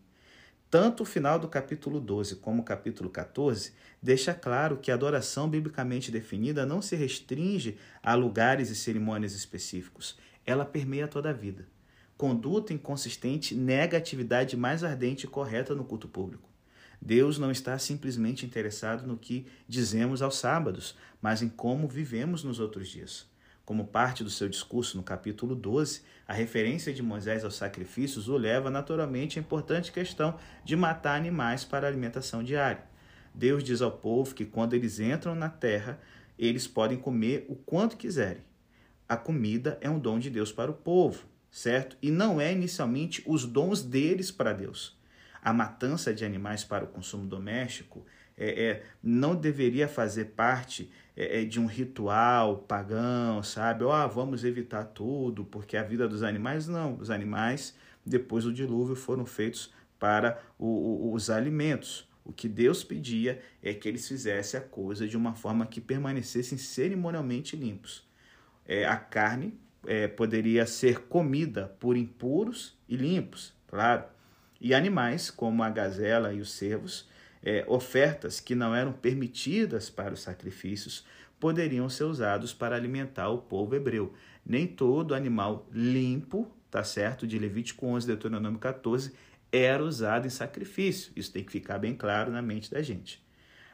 Tanto 0.70 1.04
o 1.04 1.06
final 1.06 1.40
do 1.40 1.48
capítulo 1.48 2.00
12 2.00 2.38
como 2.38 2.62
o 2.62 2.66
capítulo 2.66 3.10
14 3.10 3.72
deixa 4.02 4.34
claro 4.34 4.78
que 4.78 4.92
a 4.92 4.96
adoração 4.96 5.48
biblicamente 5.48 6.12
definida 6.12 6.66
não 6.66 6.82
se 6.82 6.96
restringe 6.96 7.78
a 8.04 8.16
lugares 8.16 8.70
e 8.70 8.76
cerimônias 8.76 9.34
específicos. 9.34 10.18
Ela 10.46 10.66
permeia 10.66 11.08
toda 11.08 11.30
a 11.30 11.34
vida. 11.34 11.66
Conduta 12.18 12.74
inconsistente 12.74 13.56
nega 13.56 13.96
a 13.96 14.00
atividade 14.00 14.58
mais 14.58 14.84
ardente 14.84 15.26
e 15.26 15.30
correta 15.30 15.74
no 15.74 15.86
culto 15.86 16.08
público. 16.08 16.50
Deus 17.02 17.38
não 17.38 17.52
está 17.52 17.78
simplesmente 17.78 18.46
interessado 18.46 19.08
no 19.08 19.18
que 19.18 19.48
dizemos 19.68 20.22
aos 20.22 20.38
sábados, 20.38 20.96
mas 21.22 21.42
em 21.42 21.48
como 21.48 21.88
vivemos 21.88 22.44
nos 22.44 22.60
outros 22.60 22.90
dias. 22.90 23.26
Como 23.68 23.86
parte 23.86 24.24
do 24.24 24.30
seu 24.30 24.48
discurso 24.48 24.96
no 24.96 25.04
capítulo 25.04 25.54
12, 25.54 26.02
a 26.26 26.34
referência 26.34 26.94
de 26.94 27.04
Moisés 27.04 27.44
aos 27.44 27.58
sacrifícios 27.58 28.30
o 28.30 28.38
leva 28.38 28.72
naturalmente 28.72 29.38
à 29.38 29.42
importante 29.42 29.92
questão 29.92 30.40
de 30.64 30.74
matar 30.74 31.18
animais 31.18 31.66
para 31.66 31.86
alimentação 31.86 32.42
diária. 32.42 32.86
Deus 33.36 33.62
diz 33.64 33.82
ao 33.82 33.92
povo 33.92 34.34
que 34.34 34.46
quando 34.46 34.74
eles 34.74 35.02
entram 35.02 35.36
na 35.36 35.50
terra, 35.50 36.00
eles 36.40 36.66
podem 36.66 36.98
comer 36.98 37.46
o 37.50 37.56
quanto 37.58 37.98
quiserem. 37.98 38.42
A 39.06 39.18
comida 39.18 39.78
é 39.82 39.90
um 39.90 40.00
dom 40.00 40.18
de 40.18 40.30
Deus 40.30 40.52
para 40.52 40.72
o 40.72 40.74
povo 40.74 41.26
certo? 41.52 41.98
E 42.02 42.12
não 42.12 42.40
é 42.40 42.52
inicialmente 42.52 43.24
os 43.26 43.46
dons 43.46 43.82
deles 43.82 44.30
para 44.30 44.54
Deus. 44.54 44.98
A 45.42 45.54
matança 45.54 46.14
de 46.14 46.26
animais 46.26 46.64
para 46.64 46.84
o 46.84 46.88
consumo 46.88 47.26
doméstico 47.26 48.06
é, 48.38 48.66
é 48.66 48.84
não 49.02 49.36
deveria 49.36 49.88
fazer 49.88 50.26
parte 50.26 50.92
é 51.18 51.44
de 51.44 51.60
um 51.60 51.66
ritual 51.66 52.60
pagão, 52.60 53.42
sabe? 53.42 53.84
Ó, 53.84 54.06
oh, 54.06 54.08
vamos 54.08 54.44
evitar 54.44 54.86
tudo, 54.86 55.44
porque 55.44 55.76
a 55.76 55.82
vida 55.82 56.08
dos 56.08 56.22
animais, 56.22 56.68
não. 56.68 56.96
Os 56.98 57.10
animais, 57.10 57.76
depois 58.06 58.44
do 58.44 58.54
dilúvio, 58.54 58.96
foram 58.96 59.26
feitos 59.26 59.74
para 59.98 60.40
o, 60.60 60.68
o, 60.68 61.14
os 61.14 61.32
alimentos. 61.32 62.08
O 62.24 62.32
que 62.32 62.48
Deus 62.48 62.84
pedia 62.84 63.42
é 63.64 63.74
que 63.74 63.88
eles 63.88 64.08
fizessem 64.08 64.60
a 64.60 64.64
coisa 64.64 65.08
de 65.08 65.18
uma 65.18 65.34
forma 65.34 65.66
que 65.66 65.82
permanecessem 65.82 66.58
cerimonialmente 66.58 67.56
limpos. 67.56 68.06
É, 68.66 68.86
a 68.86 68.98
carne 68.98 69.58
é, 69.88 70.08
poderia 70.08 70.68
ser 70.68 71.00
comida 71.08 71.76
por 71.80 71.98
impuros 71.98 72.78
e 72.88 72.96
limpos, 72.96 73.56
claro. 73.66 74.04
E 74.60 74.74
animais, 74.76 75.32
como 75.32 75.64
a 75.64 75.70
gazela 75.70 76.34
e 76.34 76.42
os 76.42 76.52
cervos, 76.52 77.08
é, 77.48 77.64
ofertas 77.66 78.42
que 78.42 78.54
não 78.54 78.76
eram 78.76 78.92
permitidas 78.92 79.90
para 79.90 80.14
os 80.14 80.20
sacrifícios, 80.20 81.06
poderiam 81.40 81.88
ser 81.88 82.04
usados 82.04 82.54
para 82.54 82.76
alimentar 82.76 83.30
o 83.30 83.38
povo 83.38 83.74
hebreu. 83.74 84.14
Nem 84.46 84.68
todo 84.68 85.16
animal 85.16 85.66
limpo, 85.72 86.52
tá 86.70 86.84
certo, 86.84 87.26
de 87.26 87.40
Levítico 87.40 87.86
11, 87.86 88.06
Deuteronômio 88.06 88.60
14, 88.60 89.14
era 89.50 89.82
usado 89.82 90.28
em 90.28 90.30
sacrifício. 90.30 91.14
Isso 91.16 91.32
tem 91.32 91.42
que 91.42 91.54
ficar 91.54 91.78
bem 91.78 91.96
claro 91.96 92.34
na 92.34 92.42
mente 92.42 92.70
da 92.70 92.82
gente. 92.82 93.26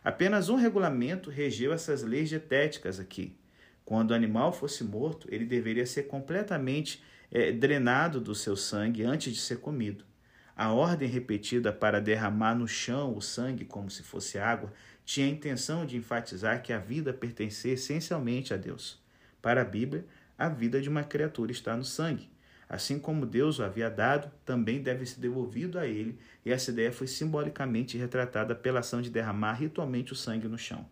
Apenas 0.03 0.49
um 0.49 0.55
regulamento 0.55 1.31
regeu 1.31 1.73
essas 1.73 2.03
leis 2.03 2.29
dietéticas 2.29 2.99
aqui. 2.99 3.35
Quando 3.83 4.11
o 4.11 4.13
animal 4.13 4.53
fosse 4.53 4.83
morto, 4.83 5.27
ele 5.31 5.45
deveria 5.45 5.87
ser 5.87 6.03
completamente 6.03 7.01
é, 7.31 7.51
drenado 7.51 8.21
do 8.21 8.35
seu 8.35 8.55
sangue 8.55 9.01
antes 9.01 9.33
de 9.33 9.39
ser 9.39 9.57
comido. 9.57 10.05
A 10.55 10.71
ordem 10.71 11.09
repetida 11.09 11.73
para 11.73 11.99
derramar 11.99 12.53
no 12.53 12.67
chão 12.67 13.17
o 13.17 13.21
sangue 13.21 13.65
como 13.65 13.89
se 13.89 14.03
fosse 14.03 14.37
água 14.37 14.71
tinha 15.03 15.25
a 15.25 15.29
intenção 15.29 15.85
de 15.85 15.97
enfatizar 15.97 16.61
que 16.61 16.71
a 16.71 16.77
vida 16.77 17.11
pertencia 17.11 17.73
essencialmente 17.73 18.53
a 18.53 18.57
Deus. 18.57 19.01
Para 19.41 19.61
a 19.61 19.65
Bíblia, 19.65 20.05
a 20.37 20.47
vida 20.47 20.79
de 20.79 20.89
uma 20.89 21.03
criatura 21.03 21.51
está 21.51 21.75
no 21.75 21.83
sangue. 21.83 22.29
Assim 22.69 22.97
como 22.97 23.25
Deus 23.25 23.59
o 23.59 23.63
havia 23.63 23.89
dado, 23.89 24.31
também 24.45 24.81
deve 24.81 25.05
ser 25.05 25.19
devolvido 25.19 25.77
a 25.77 25.85
ele, 25.85 26.17
e 26.45 26.51
essa 26.51 26.71
ideia 26.71 26.91
foi 26.91 27.07
simbolicamente 27.07 27.97
retratada 27.97 28.55
pela 28.55 28.79
ação 28.79 29.01
de 29.01 29.09
derramar 29.09 29.53
ritualmente 29.53 30.13
o 30.13 30.15
sangue 30.15 30.47
no 30.47 30.57
chão. 30.57 30.85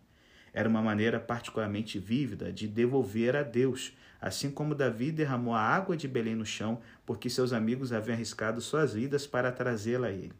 Era 0.52 0.68
uma 0.68 0.82
maneira 0.82 1.18
particularmente 1.18 1.98
vívida 1.98 2.52
de 2.52 2.68
devolver 2.68 3.34
a 3.34 3.42
Deus, 3.42 3.96
assim 4.22 4.52
como 4.52 4.72
Davi 4.72 5.10
derramou 5.10 5.52
a 5.52 5.60
água 5.60 5.96
de 5.96 6.06
Belém 6.06 6.36
no 6.36 6.46
chão, 6.46 6.80
porque 7.04 7.28
seus 7.28 7.52
amigos 7.52 7.92
haviam 7.92 8.14
arriscado 8.14 8.60
suas 8.60 8.94
vidas 8.94 9.26
para 9.26 9.50
trazê-la 9.50 10.06
a 10.06 10.12
ele. 10.12 10.32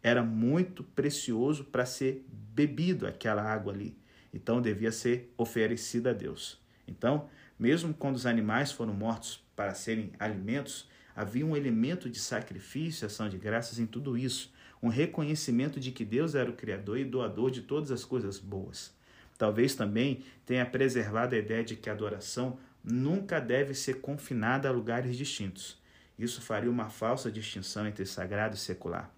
Era 0.00 0.22
muito 0.22 0.84
precioso 0.84 1.64
para 1.64 1.84
ser 1.84 2.24
bebido 2.30 3.04
aquela 3.04 3.42
água 3.42 3.72
ali, 3.72 3.98
então 4.32 4.62
devia 4.62 4.92
ser 4.92 5.34
oferecida 5.36 6.10
a 6.10 6.12
Deus. 6.12 6.62
Então, 6.86 7.28
mesmo 7.58 7.92
quando 7.92 8.14
os 8.14 8.26
animais 8.26 8.70
foram 8.70 8.94
mortos 8.94 9.44
para 9.56 9.74
serem 9.74 10.12
alimentos, 10.20 10.88
havia 11.14 11.44
um 11.44 11.56
elemento 11.56 12.08
de 12.08 12.20
sacrifício, 12.20 13.06
ação 13.06 13.28
de 13.28 13.36
graças 13.36 13.80
em 13.80 13.86
tudo 13.86 14.16
isso, 14.16 14.54
um 14.80 14.88
reconhecimento 14.88 15.80
de 15.80 15.90
que 15.90 16.04
Deus 16.04 16.36
era 16.36 16.48
o 16.48 16.54
Criador 16.54 16.98
e 16.98 17.04
doador 17.04 17.50
de 17.50 17.62
todas 17.62 17.90
as 17.90 18.04
coisas 18.04 18.38
boas. 18.38 18.94
Talvez 19.36 19.74
também 19.74 20.22
tenha 20.44 20.64
preservado 20.64 21.34
a 21.34 21.38
ideia 21.38 21.64
de 21.64 21.74
que 21.74 21.90
a 21.90 21.92
adoração 21.92 22.58
nunca 22.86 23.40
deve 23.40 23.74
ser 23.74 24.00
confinada 24.00 24.68
a 24.68 24.72
lugares 24.72 25.16
distintos. 25.16 25.76
Isso 26.16 26.40
faria 26.40 26.70
uma 26.70 26.88
falsa 26.88 27.30
distinção 27.30 27.86
entre 27.86 28.06
sagrado 28.06 28.54
e 28.54 28.58
secular. 28.58 29.12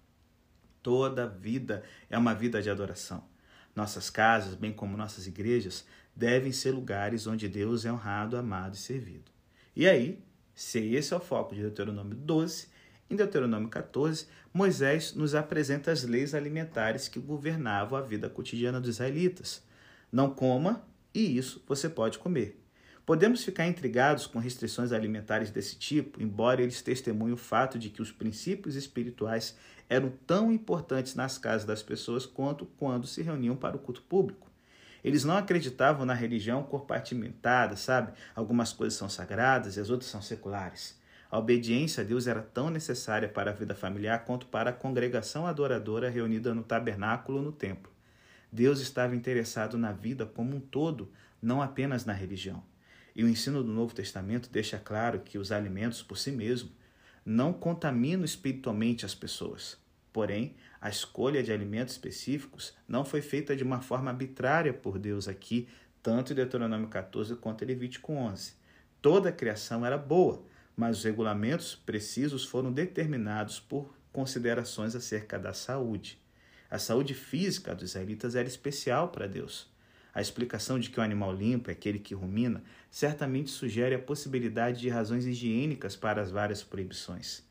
Toda 0.81 1.27
vida 1.27 1.83
é 2.09 2.17
uma 2.17 2.33
vida 2.33 2.61
de 2.61 2.69
adoração. 2.69 3.23
Nossas 3.75 4.09
casas, 4.09 4.55
bem 4.55 4.73
como 4.73 4.97
nossas 4.97 5.27
igrejas, 5.27 5.85
devem 6.15 6.51
ser 6.51 6.71
lugares 6.71 7.27
onde 7.27 7.47
Deus 7.47 7.85
é 7.85 7.91
honrado, 7.91 8.35
amado 8.35 8.73
e 8.73 8.77
servido. 8.77 9.31
E 9.75 9.87
aí, 9.87 10.21
se 10.53 10.79
esse 10.95 11.13
é 11.13 11.17
o 11.17 11.21
foco 11.21 11.53
de 11.53 11.61
Deuteronômio 11.61 12.15
12, 12.15 12.67
em 13.09 13.15
Deuteronômio 13.15 13.69
14, 13.69 14.27
Moisés 14.53 15.13
nos 15.13 15.35
apresenta 15.35 15.91
as 15.91 16.03
leis 16.03 16.33
alimentares 16.33 17.07
que 17.07 17.19
governavam 17.19 17.97
a 17.97 18.01
vida 18.01 18.29
cotidiana 18.29 18.81
dos 18.81 18.89
israelitas. 18.89 19.63
Não 20.11 20.31
coma 20.31 20.85
e 21.13 21.37
isso 21.37 21.63
você 21.67 21.87
pode 21.87 22.19
comer. 22.19 22.58
Podemos 23.09 23.43
ficar 23.43 23.65
intrigados 23.65 24.27
com 24.27 24.37
restrições 24.37 24.91
alimentares 24.91 25.49
desse 25.49 25.75
tipo, 25.75 26.21
embora 26.21 26.61
eles 26.61 26.79
testemunhem 26.79 27.33
o 27.33 27.37
fato 27.37 27.79
de 27.79 27.89
que 27.89 28.03
os 28.03 28.11
princípios 28.11 28.75
espirituais 28.75 29.57
eram 29.89 30.13
tão 30.27 30.51
importantes 30.51 31.15
nas 31.15 31.35
casas 31.35 31.65
das 31.65 31.81
pessoas 31.81 32.27
quanto 32.27 32.67
quando 32.77 33.07
se 33.07 33.23
reuniam 33.23 33.55
para 33.55 33.75
o 33.75 33.79
culto 33.79 34.03
público. 34.03 34.47
Eles 35.03 35.23
não 35.23 35.35
acreditavam 35.35 36.05
na 36.05 36.13
religião 36.13 36.61
compartimentada, 36.61 37.75
sabe? 37.75 38.13
Algumas 38.35 38.71
coisas 38.71 38.95
são 38.95 39.09
sagradas 39.09 39.75
e 39.75 39.79
as 39.79 39.89
outras 39.89 40.11
são 40.11 40.21
seculares. 40.21 40.95
A 41.31 41.39
obediência 41.39 42.03
a 42.03 42.05
Deus 42.05 42.27
era 42.27 42.43
tão 42.43 42.69
necessária 42.69 43.27
para 43.27 43.49
a 43.49 43.55
vida 43.55 43.73
familiar 43.73 44.23
quanto 44.23 44.45
para 44.45 44.69
a 44.69 44.73
congregação 44.73 45.47
adoradora 45.47 46.11
reunida 46.11 46.53
no 46.53 46.61
tabernáculo 46.61 47.39
ou 47.39 47.43
no 47.43 47.51
templo. 47.51 47.91
Deus 48.51 48.79
estava 48.79 49.15
interessado 49.15 49.79
na 49.79 49.91
vida 49.91 50.27
como 50.27 50.55
um 50.55 50.59
todo, 50.59 51.11
não 51.41 51.59
apenas 51.59 52.05
na 52.05 52.13
religião. 52.13 52.68
E 53.19 53.23
o 53.25 53.27
ensino 53.27 53.61
do 53.61 53.73
Novo 53.73 53.93
Testamento 53.93 54.49
deixa 54.49 54.79
claro 54.79 55.19
que 55.19 55.37
os 55.37 55.51
alimentos 55.51 56.01
por 56.01 56.17
si 56.17 56.31
mesmos 56.31 56.71
não 57.25 57.51
contaminam 57.51 58.23
espiritualmente 58.23 59.05
as 59.05 59.13
pessoas. 59.13 59.77
Porém, 60.13 60.55
a 60.79 60.87
escolha 60.87 61.43
de 61.43 61.51
alimentos 61.51 61.95
específicos 61.95 62.73
não 62.87 63.03
foi 63.03 63.21
feita 63.21 63.57
de 63.57 63.61
uma 63.61 63.81
forma 63.81 64.09
arbitrária 64.09 64.73
por 64.73 64.97
Deus 64.97 65.27
aqui, 65.27 65.67
tanto 66.01 66.31
em 66.31 66.35
Deuteronômio 66.37 66.87
14 66.87 67.35
quanto 67.35 67.65
em 67.65 67.67
Levítico 67.67 68.13
11. 68.13 68.53
Toda 69.01 69.27
a 69.27 69.33
criação 69.33 69.85
era 69.85 69.97
boa, 69.97 70.41
mas 70.73 70.99
os 70.99 71.03
regulamentos 71.03 71.75
precisos 71.75 72.45
foram 72.45 72.71
determinados 72.71 73.59
por 73.59 73.93
considerações 74.13 74.95
acerca 74.95 75.37
da 75.37 75.51
saúde. 75.51 76.17
A 76.71 76.79
saúde 76.79 77.13
física 77.13 77.75
dos 77.75 77.89
israelitas 77.89 78.33
era 78.33 78.47
especial 78.47 79.09
para 79.09 79.27
Deus. 79.27 79.69
A 80.13 80.21
explicação 80.21 80.79
de 80.79 80.89
que 80.89 80.99
o 80.99 81.03
animal 81.03 81.33
limpo 81.33 81.69
é 81.69 81.73
aquele 81.73 81.99
que 81.99 82.15
rumina 82.15 82.63
certamente 82.89 83.49
sugere 83.49 83.95
a 83.95 83.99
possibilidade 83.99 84.79
de 84.79 84.89
razões 84.89 85.25
higiênicas 85.25 85.95
para 85.95 86.21
as 86.21 86.31
várias 86.31 86.63
proibições. 86.63 87.43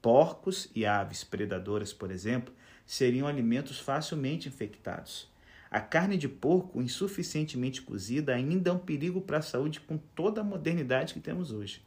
Porcos 0.00 0.68
e 0.74 0.86
aves 0.86 1.24
predadoras, 1.24 1.92
por 1.92 2.10
exemplo, 2.10 2.54
seriam 2.86 3.26
alimentos 3.26 3.80
facilmente 3.80 4.48
infectados. 4.48 5.28
A 5.68 5.80
carne 5.80 6.16
de 6.16 6.28
porco 6.28 6.80
insuficientemente 6.80 7.82
cozida 7.82 8.34
ainda 8.34 8.70
é 8.70 8.72
um 8.72 8.78
perigo 8.78 9.20
para 9.20 9.38
a 9.38 9.42
saúde 9.42 9.80
com 9.80 9.98
toda 9.98 10.40
a 10.40 10.44
modernidade 10.44 11.12
que 11.12 11.20
temos 11.20 11.50
hoje. 11.50 11.82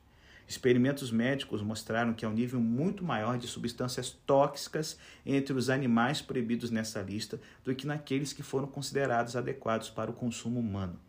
Experimentos 0.50 1.12
médicos 1.12 1.62
mostraram 1.62 2.12
que 2.12 2.26
há 2.26 2.28
um 2.28 2.34
nível 2.34 2.60
muito 2.60 3.04
maior 3.04 3.38
de 3.38 3.46
substâncias 3.46 4.10
tóxicas 4.10 4.98
entre 5.24 5.54
os 5.54 5.70
animais 5.70 6.24
proibidos 6.24 6.72
nessa 6.72 7.04
lista 7.04 7.40
do 7.64 7.76
que 7.76 7.86
naqueles 7.86 8.34
que 8.34 8.42
foram 8.42 8.66
considerados 8.66 9.36
adequados 9.36 9.92
para 9.92 10.10
o 10.10 10.14
consumo 10.16 10.60
humano. 10.60 11.00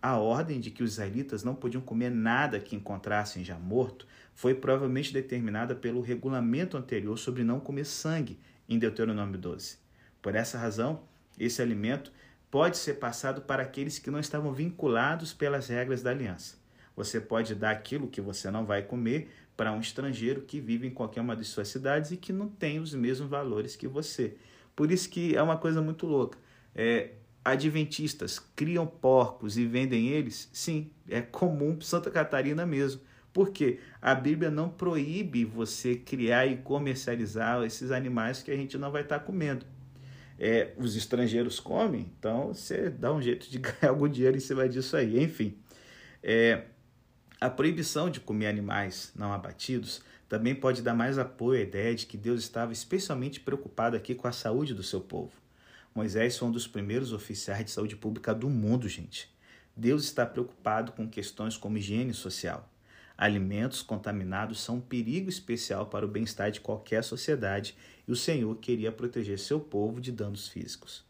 A 0.00 0.16
ordem 0.16 0.58
de 0.58 0.70
que 0.70 0.82
os 0.82 0.92
israelitas 0.92 1.44
não 1.44 1.54
podiam 1.54 1.82
comer 1.82 2.10
nada 2.10 2.58
que 2.58 2.74
encontrassem 2.74 3.44
já 3.44 3.58
morto 3.58 4.06
foi 4.34 4.54
provavelmente 4.54 5.12
determinada 5.12 5.74
pelo 5.74 6.00
regulamento 6.00 6.78
anterior 6.78 7.18
sobre 7.18 7.44
não 7.44 7.60
comer 7.60 7.84
sangue, 7.84 8.40
em 8.66 8.78
Deuteronômio 8.78 9.38
12. 9.38 9.76
Por 10.22 10.34
essa 10.34 10.56
razão, 10.56 11.02
esse 11.38 11.60
alimento 11.60 12.10
pode 12.50 12.78
ser 12.78 12.94
passado 12.94 13.42
para 13.42 13.62
aqueles 13.62 13.98
que 13.98 14.10
não 14.10 14.18
estavam 14.18 14.50
vinculados 14.54 15.34
pelas 15.34 15.68
regras 15.68 16.02
da 16.02 16.10
aliança. 16.10 16.61
Você 16.96 17.20
pode 17.20 17.54
dar 17.54 17.70
aquilo 17.70 18.08
que 18.08 18.20
você 18.20 18.50
não 18.50 18.64
vai 18.64 18.82
comer 18.82 19.30
para 19.56 19.72
um 19.72 19.80
estrangeiro 19.80 20.42
que 20.42 20.60
vive 20.60 20.86
em 20.86 20.90
qualquer 20.90 21.20
uma 21.20 21.36
de 21.36 21.44
suas 21.44 21.68
cidades 21.68 22.10
e 22.10 22.16
que 22.16 22.32
não 22.32 22.48
tem 22.48 22.78
os 22.78 22.94
mesmos 22.94 23.28
valores 23.28 23.76
que 23.76 23.86
você. 23.86 24.36
Por 24.74 24.90
isso 24.90 25.08
que 25.08 25.36
é 25.36 25.42
uma 25.42 25.56
coisa 25.56 25.80
muito 25.82 26.06
louca. 26.06 26.38
É, 26.74 27.12
adventistas 27.44 28.38
criam 28.38 28.86
porcos 28.86 29.58
e 29.58 29.66
vendem 29.66 30.08
eles? 30.08 30.48
Sim, 30.52 30.90
é 31.08 31.20
comum 31.20 31.80
Santa 31.80 32.10
Catarina 32.10 32.64
mesmo. 32.64 33.02
Porque 33.32 33.78
a 34.00 34.14
Bíblia 34.14 34.50
não 34.50 34.68
proíbe 34.68 35.44
você 35.44 35.96
criar 35.96 36.46
e 36.46 36.58
comercializar 36.58 37.62
esses 37.64 37.90
animais 37.90 38.42
que 38.42 38.50
a 38.50 38.56
gente 38.56 38.76
não 38.76 38.90
vai 38.90 39.02
estar 39.02 39.20
comendo. 39.20 39.64
É, 40.38 40.72
os 40.76 40.96
estrangeiros 40.96 41.60
comem, 41.60 42.10
então 42.18 42.48
você 42.48 42.90
dá 42.90 43.12
um 43.12 43.22
jeito 43.22 43.48
de 43.48 43.58
ganhar 43.60 43.90
algum 43.90 44.08
dinheiro 44.08 44.36
em 44.36 44.40
cima 44.40 44.68
disso 44.68 44.96
aí. 44.96 45.22
Enfim, 45.22 45.56
é, 46.22 46.64
a 47.42 47.50
proibição 47.50 48.08
de 48.08 48.20
comer 48.20 48.46
animais 48.46 49.10
não 49.16 49.32
abatidos 49.32 50.00
também 50.28 50.54
pode 50.54 50.80
dar 50.80 50.94
mais 50.94 51.18
apoio 51.18 51.58
à 51.58 51.62
ideia 51.64 51.92
de 51.92 52.06
que 52.06 52.16
Deus 52.16 52.40
estava 52.40 52.72
especialmente 52.72 53.40
preocupado 53.40 53.96
aqui 53.96 54.14
com 54.14 54.28
a 54.28 54.32
saúde 54.32 54.72
do 54.72 54.82
seu 54.84 55.00
povo. 55.00 55.32
Moisés 55.92 56.38
foi 56.38 56.46
um 56.46 56.52
dos 56.52 56.68
primeiros 56.68 57.12
oficiais 57.12 57.64
de 57.64 57.72
saúde 57.72 57.96
pública 57.96 58.32
do 58.32 58.48
mundo, 58.48 58.88
gente. 58.88 59.28
Deus 59.76 60.04
está 60.04 60.24
preocupado 60.24 60.92
com 60.92 61.08
questões 61.08 61.56
como 61.56 61.76
higiene 61.76 62.14
social. 62.14 62.70
Alimentos 63.18 63.82
contaminados 63.82 64.60
são 64.60 64.76
um 64.76 64.80
perigo 64.80 65.28
especial 65.28 65.86
para 65.86 66.06
o 66.06 66.08
bem-estar 66.08 66.52
de 66.52 66.60
qualquer 66.60 67.02
sociedade 67.02 67.76
e 68.06 68.12
o 68.12 68.16
Senhor 68.16 68.54
queria 68.58 68.92
proteger 68.92 69.36
seu 69.40 69.58
povo 69.58 70.00
de 70.00 70.12
danos 70.12 70.46
físicos. 70.46 71.04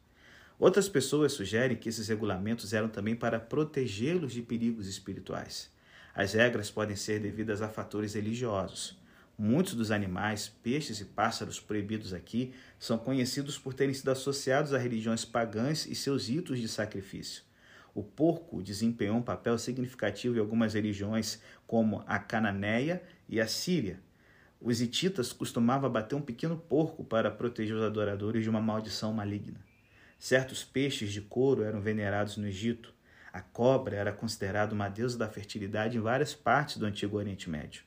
Outras 0.59 0.89
pessoas 0.89 1.35
sugerem 1.35 1.77
que 1.77 1.91
esses 1.91 2.09
regulamentos 2.09 2.73
eram 2.73 2.89
também 2.89 3.15
para 3.15 3.39
protegê-los 3.39 4.33
de 4.33 4.41
perigos 4.41 4.89
espirituais. 4.89 5.71
As 6.15 6.35
regras 6.35 6.71
podem 6.71 6.95
ser 6.95 7.21
devidas 7.21 7.63
a 7.63 7.69
fatores 7.69 8.15
religiosos. 8.15 9.01
Muitos 9.39 9.75
dos 9.75 9.91
animais, 9.91 10.49
peixes 10.63 11.01
e 11.01 11.07
pássaros 11.07 11.59
proibidos 11.59 12.13
aqui 12.13 12.53
são 12.79 12.99
conhecidos 12.99 13.59
por 13.59 13.73
terem 13.73 13.95
sido 13.95 14.11
associados 14.11 14.75
a 14.75 14.79
religiões 14.79 15.25
pagãs 15.25 15.87
e 15.87 15.95
seus 15.95 16.29
ritos 16.29 16.61
de 16.61 16.69
sacrifício. 16.69 17.43
O 17.95 18.03
porco 18.03 18.63
desempenhou 18.63 19.17
um 19.17 19.23
papel 19.23 19.59
significativo 19.59 20.37
em 20.37 20.41
algumas 20.41 20.75
religiões, 20.75 21.41
como 21.67 22.05
a 22.07 22.19
cananeia 22.19 23.03
e 23.29 23.41
a 23.41 23.47
síria. 23.47 24.01
Os 24.61 24.81
hititas 24.81 25.33
costumavam 25.33 25.89
abater 25.89 26.17
um 26.17 26.23
pequeno 26.23 26.57
porco 26.57 27.03
para 27.03 27.31
proteger 27.31 27.75
os 27.75 27.83
adoradores 27.83 28.43
de 28.43 28.51
uma 28.51 28.61
maldição 28.61 29.13
maligna. 29.13 29.61
Certos 30.19 30.63
peixes 30.63 31.13
de 31.13 31.21
couro 31.21 31.65
eram 31.65 31.81
venerados 31.81 32.37
no 32.37 32.47
Egito. 32.47 32.95
A 33.33 33.41
cobra 33.41 33.97
era 33.97 34.13
considerada 34.13 34.75
uma 34.75 34.91
deusa 34.91 35.17
da 35.17 35.29
fertilidade 35.29 35.97
em 35.97 36.01
várias 36.01 36.35
partes 36.35 36.77
do 36.77 36.85
Antigo 36.85 37.17
Oriente 37.17 37.49
Médio. 37.49 37.83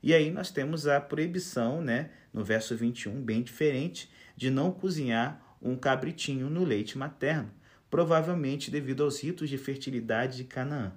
E 0.00 0.14
aí 0.14 0.30
nós 0.30 0.50
temos 0.50 0.86
a 0.86 1.00
proibição, 1.00 1.80
né, 1.80 2.10
no 2.32 2.44
verso 2.44 2.76
21, 2.76 3.20
bem 3.20 3.42
diferente, 3.42 4.08
de 4.36 4.50
não 4.50 4.70
cozinhar 4.70 5.56
um 5.60 5.76
cabritinho 5.76 6.48
no 6.48 6.62
leite 6.62 6.96
materno, 6.96 7.50
provavelmente 7.90 8.70
devido 8.70 9.02
aos 9.02 9.20
ritos 9.20 9.48
de 9.48 9.58
fertilidade 9.58 10.36
de 10.36 10.44
Canaã. 10.44 10.92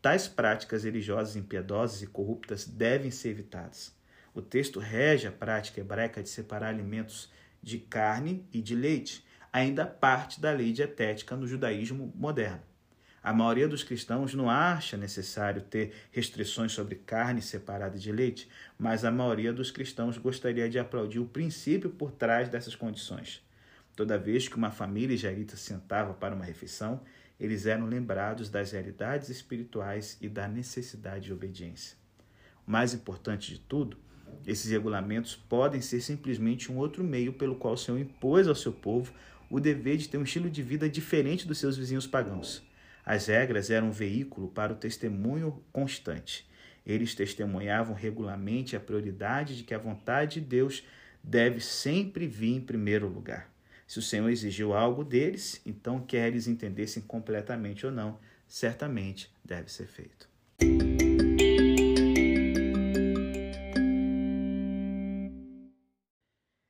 Tais 0.00 0.28
práticas 0.28 0.84
religiosas 0.84 1.36
impiedosas 1.36 2.00
e 2.00 2.06
corruptas 2.06 2.64
devem 2.64 3.10
ser 3.10 3.30
evitadas. 3.30 3.92
O 4.32 4.40
texto 4.40 4.78
rege 4.78 5.26
a 5.26 5.32
prática 5.32 5.80
hebraica 5.80 6.22
de 6.22 6.28
separar 6.28 6.68
alimentos 6.68 7.30
de 7.60 7.78
carne 7.78 8.46
e 8.52 8.62
de 8.62 8.76
leite, 8.76 9.26
ainda 9.52 9.84
parte 9.84 10.40
da 10.40 10.52
lei 10.52 10.72
dietética 10.72 11.36
no 11.36 11.46
judaísmo 11.46 12.12
moderno. 12.14 12.62
A 13.22 13.32
maioria 13.32 13.66
dos 13.66 13.82
cristãos 13.82 14.32
não 14.32 14.48
acha 14.48 14.96
necessário 14.96 15.60
ter 15.60 15.92
restrições 16.12 16.72
sobre 16.72 16.94
carne 16.94 17.42
separada 17.42 17.98
de 17.98 18.12
leite, 18.12 18.48
mas 18.78 19.04
a 19.04 19.10
maioria 19.10 19.52
dos 19.52 19.70
cristãos 19.70 20.16
gostaria 20.16 20.68
de 20.68 20.78
aplaudir 20.78 21.18
o 21.18 21.26
princípio 21.26 21.90
por 21.90 22.12
trás 22.12 22.48
dessas 22.48 22.76
condições. 22.76 23.42
Toda 23.96 24.16
vez 24.16 24.46
que 24.46 24.56
uma 24.56 24.70
família 24.70 25.14
israelita 25.14 25.56
sentava 25.56 26.14
para 26.14 26.34
uma 26.34 26.44
refeição, 26.44 27.00
eles 27.40 27.66
eram 27.66 27.86
lembrados 27.86 28.48
das 28.48 28.70
realidades 28.70 29.28
espirituais 29.28 30.16
e 30.20 30.28
da 30.28 30.46
necessidade 30.46 31.26
de 31.26 31.32
obediência. 31.32 31.96
Mais 32.64 32.94
importante 32.94 33.52
de 33.52 33.58
tudo, 33.58 33.96
esses 34.46 34.70
regulamentos 34.70 35.34
podem 35.34 35.80
ser 35.80 36.00
simplesmente 36.00 36.70
um 36.70 36.76
outro 36.76 37.02
meio 37.02 37.32
pelo 37.32 37.56
qual 37.56 37.74
o 37.74 37.78
Senhor 37.78 37.98
impôs 37.98 38.46
ao 38.46 38.54
seu 38.54 38.72
povo 38.72 39.12
o 39.50 39.58
dever 39.58 39.96
de 39.96 40.08
ter 40.08 40.18
um 40.18 40.22
estilo 40.22 40.48
de 40.48 40.62
vida 40.62 40.88
diferente 40.88 41.46
dos 41.46 41.58
seus 41.58 41.76
vizinhos 41.76 42.06
pagãos. 42.06 42.67
As 43.08 43.26
regras 43.26 43.70
eram 43.70 43.88
um 43.88 43.90
veículo 43.90 44.48
para 44.48 44.70
o 44.70 44.76
testemunho 44.76 45.64
constante. 45.72 46.46
Eles 46.84 47.14
testemunhavam 47.14 47.94
regularmente 47.94 48.76
a 48.76 48.80
prioridade 48.80 49.56
de 49.56 49.64
que 49.64 49.72
a 49.72 49.78
vontade 49.78 50.38
de 50.38 50.46
Deus 50.46 50.84
deve 51.24 51.58
sempre 51.58 52.26
vir 52.26 52.56
em 52.56 52.60
primeiro 52.60 53.08
lugar. 53.08 53.50
Se 53.86 53.98
o 53.98 54.02
Senhor 54.02 54.28
exigiu 54.28 54.74
algo 54.74 55.02
deles, 55.02 55.58
então 55.64 56.02
quer 56.02 56.28
eles 56.28 56.46
entendessem 56.46 57.02
completamente 57.02 57.86
ou 57.86 57.90
não, 57.90 58.18
certamente 58.46 59.34
deve 59.42 59.72
ser 59.72 59.86
feito. 59.86 60.27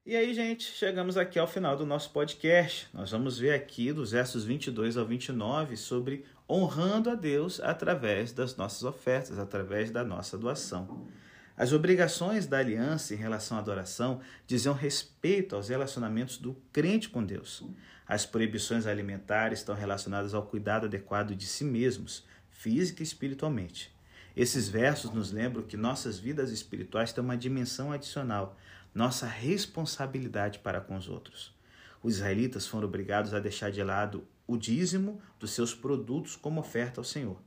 E 0.09 0.17
aí, 0.17 0.33
gente, 0.33 0.65
chegamos 0.65 1.19
aqui 1.19 1.39
ao 1.39 1.47
final 1.47 1.77
do 1.77 1.85
nosso 1.85 2.09
podcast. 2.13 2.89
Nós 2.95 3.11
vamos 3.11 3.39
ver 3.39 3.53
aqui 3.53 3.93
dos 3.93 4.13
versos 4.13 4.43
22 4.43 4.97
ao 4.97 5.05
29 5.05 5.77
sobre 5.77 6.25
honrando 6.49 7.11
a 7.11 7.15
Deus 7.15 7.61
através 7.61 8.33
das 8.33 8.57
nossas 8.57 8.85
ofertas, 8.85 9.39
através 9.39 9.91
da 9.91 10.03
nossa 10.03 10.39
doação. 10.39 11.07
As 11.55 11.75
obrigações 11.75 12.47
da 12.47 12.57
aliança 12.57 13.13
em 13.13 13.19
relação 13.19 13.59
à 13.59 13.61
adoração 13.61 14.23
diziam 14.47 14.73
respeito 14.73 15.55
aos 15.55 15.69
relacionamentos 15.69 16.39
do 16.39 16.57
crente 16.73 17.11
com 17.11 17.23
Deus. 17.23 17.63
As 18.07 18.25
proibições 18.25 18.87
alimentares 18.87 19.59
estão 19.59 19.75
relacionadas 19.75 20.33
ao 20.33 20.47
cuidado 20.47 20.87
adequado 20.87 21.37
de 21.37 21.47
si 21.47 21.65
mesmos, 21.65 22.25
física 22.49 23.03
e 23.03 23.05
espiritualmente. 23.05 23.95
Esses 24.35 24.69
versos 24.69 25.11
nos 25.11 25.33
lembram 25.33 25.65
que 25.65 25.77
nossas 25.77 26.19
vidas 26.19 26.51
espirituais 26.51 27.13
têm 27.13 27.23
uma 27.23 27.37
dimensão 27.37 27.93
adicional 27.93 28.57
nossa 28.95 29.27
responsabilidade 29.27 30.59
para 30.59 30.81
com 30.81 30.97
os 30.97 31.09
outros. 31.09 31.55
Os 32.03 32.17
israelitas 32.17 32.67
foram 32.67 32.87
obrigados 32.87 33.35
a 33.35 33.41
deixar 33.41 33.71
de 33.71 33.83
lado 33.83 34.27
o 34.47 34.57
dízimo 34.57 35.21
dos 35.39 35.51
seus 35.51 35.75
produtos 35.75 36.37
como 36.37 36.61
oferta 36.61 37.01
ao 37.01 37.05
Senhor. 37.05 37.41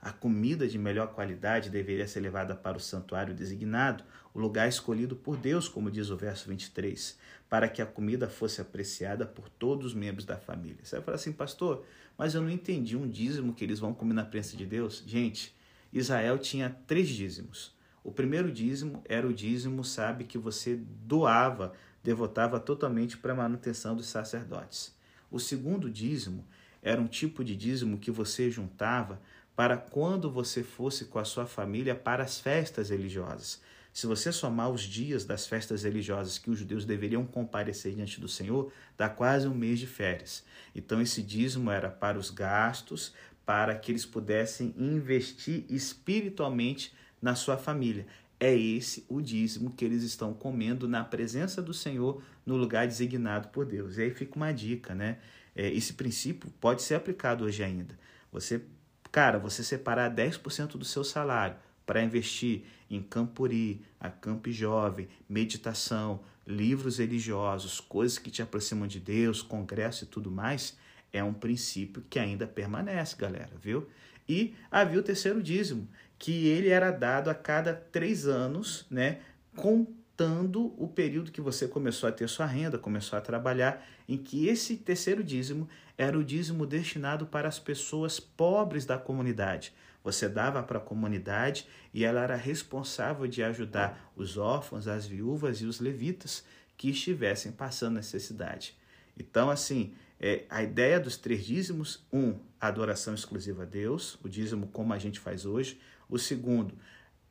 A 0.00 0.12
comida 0.12 0.68
de 0.68 0.78
melhor 0.78 1.14
qualidade 1.14 1.70
deveria 1.70 2.06
ser 2.06 2.20
levada 2.20 2.54
para 2.54 2.76
o 2.76 2.80
santuário 2.80 3.34
designado, 3.34 4.04
o 4.34 4.38
lugar 4.38 4.68
escolhido 4.68 5.16
por 5.16 5.36
Deus, 5.36 5.66
como 5.66 5.90
diz 5.90 6.10
o 6.10 6.16
verso 6.16 6.48
23, 6.48 7.18
para 7.48 7.68
que 7.68 7.80
a 7.80 7.86
comida 7.86 8.28
fosse 8.28 8.60
apreciada 8.60 9.24
por 9.24 9.48
todos 9.48 9.86
os 9.86 9.94
membros 9.94 10.26
da 10.26 10.36
família. 10.36 10.84
Você 10.84 10.96
vai 10.96 11.04
falar 11.06 11.14
assim, 11.14 11.32
pastor, 11.32 11.86
mas 12.18 12.34
eu 12.34 12.42
não 12.42 12.50
entendi 12.50 12.96
um 12.96 13.08
dízimo 13.08 13.54
que 13.54 13.64
eles 13.64 13.78
vão 13.78 13.94
comer 13.94 14.12
na 14.12 14.24
presença 14.24 14.56
de 14.56 14.66
Deus? 14.66 15.02
Gente, 15.06 15.54
Israel 15.92 16.38
tinha 16.38 16.68
três 16.86 17.08
dízimos. 17.08 17.73
O 18.04 18.12
primeiro 18.12 18.52
dízimo 18.52 19.02
era 19.08 19.26
o 19.26 19.32
dízimo, 19.32 19.82
sabe, 19.82 20.24
que 20.24 20.36
você 20.36 20.76
doava, 20.76 21.72
devotava 22.02 22.60
totalmente 22.60 23.16
para 23.16 23.32
a 23.32 23.36
manutenção 23.36 23.96
dos 23.96 24.06
sacerdotes. 24.06 24.94
O 25.30 25.40
segundo 25.40 25.90
dízimo 25.90 26.46
era 26.82 27.00
um 27.00 27.06
tipo 27.06 27.42
de 27.42 27.56
dízimo 27.56 27.98
que 27.98 28.10
você 28.10 28.50
juntava 28.50 29.22
para 29.56 29.78
quando 29.78 30.30
você 30.30 30.62
fosse 30.62 31.06
com 31.06 31.18
a 31.18 31.24
sua 31.24 31.46
família 31.46 31.94
para 31.94 32.22
as 32.22 32.38
festas 32.38 32.90
religiosas. 32.90 33.62
Se 33.90 34.06
você 34.06 34.30
somar 34.30 34.68
os 34.70 34.82
dias 34.82 35.24
das 35.24 35.46
festas 35.46 35.84
religiosas 35.84 36.36
que 36.36 36.50
os 36.50 36.58
judeus 36.58 36.84
deveriam 36.84 37.24
comparecer 37.24 37.94
diante 37.94 38.20
do 38.20 38.28
Senhor, 38.28 38.70
dá 38.98 39.08
quase 39.08 39.48
um 39.48 39.54
mês 39.54 39.78
de 39.78 39.86
férias. 39.86 40.44
Então, 40.74 41.00
esse 41.00 41.22
dízimo 41.22 41.70
era 41.70 41.88
para 41.88 42.18
os 42.18 42.28
gastos, 42.28 43.14
para 43.46 43.74
que 43.76 43.92
eles 43.92 44.04
pudessem 44.04 44.74
investir 44.76 45.64
espiritualmente 45.70 46.92
na 47.24 47.34
sua 47.34 47.56
família. 47.56 48.06
É 48.38 48.54
esse 48.54 49.06
o 49.08 49.22
dízimo 49.22 49.70
que 49.70 49.82
eles 49.82 50.02
estão 50.02 50.34
comendo 50.34 50.86
na 50.86 51.02
presença 51.02 51.62
do 51.62 51.72
Senhor 51.72 52.22
no 52.44 52.54
lugar 52.54 52.86
designado 52.86 53.48
por 53.48 53.64
Deus. 53.64 53.96
E 53.96 54.02
aí 54.02 54.10
fica 54.10 54.36
uma 54.36 54.52
dica, 54.52 54.94
né? 54.94 55.16
É, 55.56 55.72
esse 55.72 55.94
princípio 55.94 56.50
pode 56.60 56.82
ser 56.82 56.96
aplicado 56.96 57.44
hoje 57.44 57.64
ainda. 57.64 57.98
Você, 58.30 58.62
cara, 59.10 59.38
você 59.38 59.64
separar 59.64 60.14
10% 60.14 60.76
do 60.76 60.84
seu 60.84 61.02
salário 61.02 61.56
para 61.86 62.02
investir 62.02 62.64
em 62.90 63.02
Campuri, 63.02 63.80
a 63.98 64.10
Camp 64.10 64.46
Jovem, 64.48 65.08
meditação, 65.26 66.20
livros 66.46 66.98
religiosos, 66.98 67.80
coisas 67.80 68.18
que 68.18 68.30
te 68.30 68.42
aproximam 68.42 68.86
de 68.86 69.00
Deus, 69.00 69.40
congresso 69.40 70.04
e 70.04 70.06
tudo 70.06 70.30
mais, 70.30 70.76
é 71.10 71.24
um 71.24 71.32
princípio 71.32 72.04
que 72.10 72.18
ainda 72.18 72.46
permanece, 72.46 73.16
galera, 73.16 73.52
viu? 73.58 73.88
E 74.28 74.54
havia 74.70 74.98
o 74.98 75.02
terceiro 75.02 75.42
dízimo, 75.42 75.88
que 76.18 76.46
ele 76.48 76.68
era 76.68 76.90
dado 76.90 77.28
a 77.30 77.34
cada 77.34 77.74
três 77.74 78.26
anos, 78.26 78.86
né? 78.90 79.20
Contando 79.56 80.74
o 80.82 80.88
período 80.88 81.32
que 81.32 81.40
você 81.40 81.68
começou 81.68 82.08
a 82.08 82.12
ter 82.12 82.28
sua 82.28 82.46
renda, 82.46 82.78
começou 82.78 83.18
a 83.18 83.22
trabalhar, 83.22 83.84
em 84.08 84.16
que 84.16 84.48
esse 84.48 84.76
terceiro 84.76 85.22
dízimo 85.22 85.68
era 85.96 86.18
o 86.18 86.24
dízimo 86.24 86.66
destinado 86.66 87.26
para 87.26 87.48
as 87.48 87.58
pessoas 87.58 88.18
pobres 88.18 88.84
da 88.84 88.98
comunidade. 88.98 89.72
Você 90.02 90.28
dava 90.28 90.62
para 90.62 90.78
a 90.78 90.82
comunidade 90.82 91.66
e 91.92 92.04
ela 92.04 92.22
era 92.22 92.36
responsável 92.36 93.26
de 93.26 93.42
ajudar 93.42 94.12
os 94.14 94.36
órfãos, 94.36 94.86
as 94.86 95.06
viúvas 95.06 95.62
e 95.62 95.66
os 95.66 95.80
levitas 95.80 96.44
que 96.76 96.90
estivessem 96.90 97.52
passando 97.52 97.94
necessidade. 97.94 98.76
Então, 99.16 99.48
assim, 99.48 99.94
é, 100.20 100.44
a 100.50 100.62
ideia 100.62 101.00
dos 101.00 101.16
três 101.16 101.44
dízimos: 101.44 102.04
um, 102.12 102.38
adoração 102.60 103.14
exclusiva 103.14 103.62
a 103.62 103.66
Deus, 103.66 104.18
o 104.22 104.28
dízimo 104.28 104.66
como 104.68 104.92
a 104.92 104.98
gente 104.98 105.20
faz 105.20 105.46
hoje. 105.46 105.80
O 106.08 106.18
segundo, 106.18 106.76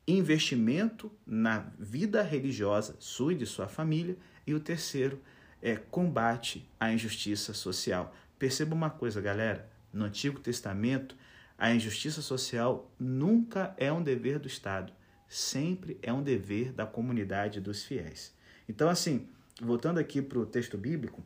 investimento 0.06 1.10
na 1.26 1.70
vida 1.78 2.22
religiosa 2.22 2.96
sua 2.98 3.32
e 3.32 3.36
de 3.36 3.46
sua 3.46 3.68
família. 3.68 4.16
E 4.46 4.54
o 4.54 4.60
terceiro 4.60 5.20
é 5.62 5.76
combate 5.76 6.68
à 6.78 6.92
injustiça 6.92 7.54
social. 7.54 8.14
Perceba 8.38 8.74
uma 8.74 8.90
coisa, 8.90 9.20
galera: 9.20 9.70
no 9.92 10.04
Antigo 10.04 10.38
Testamento, 10.38 11.16
a 11.56 11.72
injustiça 11.72 12.20
social 12.20 12.90
nunca 12.98 13.74
é 13.78 13.92
um 13.92 14.02
dever 14.02 14.38
do 14.38 14.48
Estado, 14.48 14.92
sempre 15.28 15.98
é 16.02 16.12
um 16.12 16.22
dever 16.22 16.72
da 16.72 16.84
comunidade 16.84 17.60
dos 17.60 17.84
fiéis. 17.84 18.34
Então, 18.68 18.88
assim, 18.88 19.28
voltando 19.60 19.98
aqui 19.98 20.20
para 20.20 20.38
o 20.38 20.46
texto 20.46 20.76
bíblico, 20.76 21.24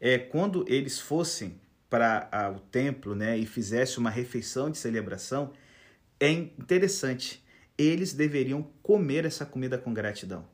é 0.00 0.18
quando 0.18 0.64
eles 0.66 0.98
fossem 0.98 1.60
para 1.88 2.52
o 2.56 2.60
templo, 2.60 3.14
né, 3.14 3.36
e 3.36 3.44
fizessem 3.44 3.98
uma 3.98 4.10
refeição 4.10 4.70
de 4.70 4.78
celebração, 4.78 5.52
é 6.20 6.30
interessante. 6.30 7.42
Eles 7.78 8.12
deveriam 8.12 8.62
comer 8.82 9.24
essa 9.24 9.46
comida 9.46 9.78
com 9.78 9.94
gratidão. 9.94 10.46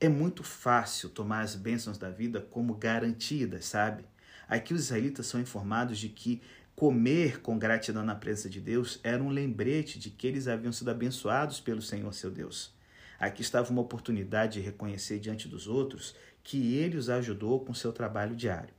É 0.00 0.08
muito 0.08 0.42
fácil 0.42 1.08
tomar 1.08 1.42
as 1.42 1.54
bênçãos 1.54 1.96
da 1.96 2.10
vida 2.10 2.40
como 2.40 2.74
garantidas, 2.74 3.66
sabe? 3.66 4.04
Aqui 4.48 4.74
os 4.74 4.80
israelitas 4.82 5.26
são 5.26 5.40
informados 5.40 5.96
de 5.98 6.08
que 6.08 6.42
comer 6.74 7.40
com 7.40 7.56
gratidão 7.56 8.04
na 8.04 8.16
presença 8.16 8.50
de 8.50 8.60
Deus 8.60 9.00
era 9.02 9.22
um 9.22 9.30
lembrete 9.30 9.98
de 9.98 10.10
que 10.10 10.26
eles 10.26 10.48
haviam 10.48 10.72
sido 10.72 10.90
abençoados 10.90 11.60
pelo 11.60 11.80
Senhor 11.80 12.12
seu 12.12 12.30
Deus. 12.30 12.74
Aqui 13.18 13.40
estava 13.40 13.70
uma 13.70 13.80
oportunidade 13.80 14.54
de 14.54 14.60
reconhecer 14.60 15.18
diante 15.20 15.48
dos 15.48 15.68
outros 15.68 16.14
que 16.42 16.74
ele 16.74 16.96
os 16.96 17.08
ajudou 17.08 17.64
com 17.64 17.72
seu 17.72 17.92
trabalho 17.92 18.36
diário. 18.36 18.75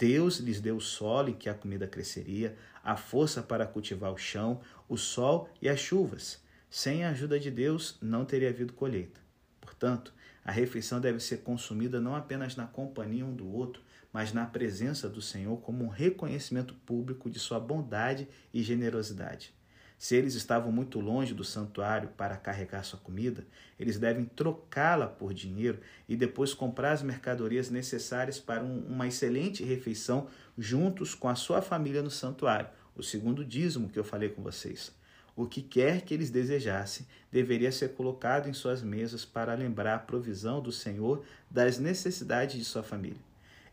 Deus 0.00 0.38
lhes 0.38 0.62
deu 0.62 0.78
o 0.78 0.80
solo 0.80 1.28
em 1.28 1.34
que 1.34 1.46
a 1.46 1.52
comida 1.52 1.86
cresceria, 1.86 2.56
a 2.82 2.96
força 2.96 3.42
para 3.42 3.66
cultivar 3.66 4.10
o 4.10 4.16
chão, 4.16 4.62
o 4.88 4.96
sol 4.96 5.46
e 5.60 5.68
as 5.68 5.78
chuvas. 5.78 6.42
Sem 6.70 7.04
a 7.04 7.10
ajuda 7.10 7.38
de 7.38 7.50
Deus, 7.50 7.98
não 8.00 8.24
teria 8.24 8.48
havido 8.48 8.72
colheita. 8.72 9.20
Portanto, 9.60 10.14
a 10.42 10.50
refeição 10.50 11.02
deve 11.02 11.20
ser 11.20 11.42
consumida 11.42 12.00
não 12.00 12.16
apenas 12.16 12.56
na 12.56 12.66
companhia 12.66 13.26
um 13.26 13.34
do 13.34 13.46
outro, 13.46 13.82
mas 14.10 14.32
na 14.32 14.46
presença 14.46 15.06
do 15.06 15.20
Senhor 15.20 15.58
como 15.58 15.84
um 15.84 15.88
reconhecimento 15.88 16.72
público 16.86 17.28
de 17.28 17.38
sua 17.38 17.60
bondade 17.60 18.26
e 18.54 18.62
generosidade. 18.62 19.52
Se 20.00 20.16
eles 20.16 20.34
estavam 20.34 20.72
muito 20.72 20.98
longe 20.98 21.34
do 21.34 21.44
santuário 21.44 22.08
para 22.16 22.34
carregar 22.34 22.82
sua 22.84 22.98
comida, 22.98 23.46
eles 23.78 23.98
devem 23.98 24.24
trocá-la 24.24 25.06
por 25.06 25.34
dinheiro 25.34 25.78
e 26.08 26.16
depois 26.16 26.54
comprar 26.54 26.92
as 26.92 27.02
mercadorias 27.02 27.68
necessárias 27.68 28.38
para 28.38 28.64
um, 28.64 28.78
uma 28.86 29.06
excelente 29.06 29.62
refeição 29.62 30.26
juntos 30.56 31.14
com 31.14 31.28
a 31.28 31.34
sua 31.34 31.60
família 31.60 32.02
no 32.02 32.10
santuário. 32.10 32.70
O 32.96 33.02
segundo 33.02 33.44
dízimo 33.44 33.90
que 33.90 33.98
eu 33.98 34.02
falei 34.02 34.30
com 34.30 34.42
vocês. 34.42 34.90
O 35.36 35.46
que 35.46 35.60
quer 35.60 36.00
que 36.00 36.14
eles 36.14 36.30
desejassem 36.30 37.06
deveria 37.30 37.70
ser 37.70 37.90
colocado 37.90 38.48
em 38.48 38.54
suas 38.54 38.82
mesas 38.82 39.26
para 39.26 39.52
lembrar 39.52 39.96
a 39.96 39.98
provisão 39.98 40.62
do 40.62 40.72
Senhor 40.72 41.22
das 41.50 41.78
necessidades 41.78 42.56
de 42.56 42.64
sua 42.64 42.82
família. 42.82 43.20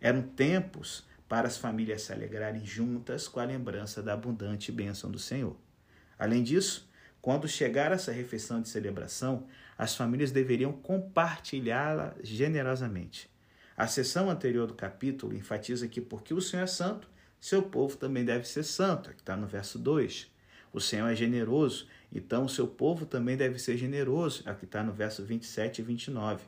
Eram 0.02 0.24
tempos 0.24 1.06
para 1.30 1.48
as 1.48 1.58
famílias 1.58 2.02
se 2.02 2.12
alegrarem 2.12 2.66
juntas 2.66 3.30
com 3.30 3.40
a 3.40 3.46
lembrança 3.46 4.04
da 4.04 4.12
abundante 4.12 4.74
bênção 4.74 5.10
do 5.10 5.20
Senhor. 5.20 5.56
Além 6.18 6.44
disso, 6.44 6.90
quando 7.22 7.48
chegar 7.48 7.92
essa 7.92 8.12
refeição 8.12 8.62
de 8.62 8.70
celebração, 8.70 9.48
as 9.78 9.96
famílias 9.96 10.32
deveriam 10.32 10.72
compartilhá-la 10.72 12.16
generosamente. 12.24 13.30
A 13.76 13.86
sessão 13.86 14.30
anterior 14.30 14.66
do 14.66 14.74
capítulo 14.74 15.36
enfatiza 15.36 15.88
que, 15.88 16.02
porque 16.02 16.34
o 16.34 16.42
Senhor 16.42 16.64
é 16.64 16.68
santo, 16.68 17.08
seu 17.40 17.62
povo 17.62 17.96
também 17.96 18.26
deve 18.26 18.48
ser 18.48 18.64
santo, 18.64 19.12
que 19.12 19.22
está 19.22 19.36
no 19.36 19.46
verso 19.46 19.78
2. 19.78 20.32
O 20.74 20.82
Senhor 20.82 21.08
é 21.08 21.16
generoso, 21.16 21.88
então 22.12 22.46
o 22.46 22.50
seu 22.50 22.68
povo 22.68 23.06
também 23.06 23.38
deve 23.38 23.60
ser 23.60 23.78
generoso, 23.78 24.42
aqui 24.46 24.66
está 24.66 24.84
no 24.84 24.92
verso 24.92 25.24
27 25.24 25.80
e 25.80 25.84
29. 25.84 26.44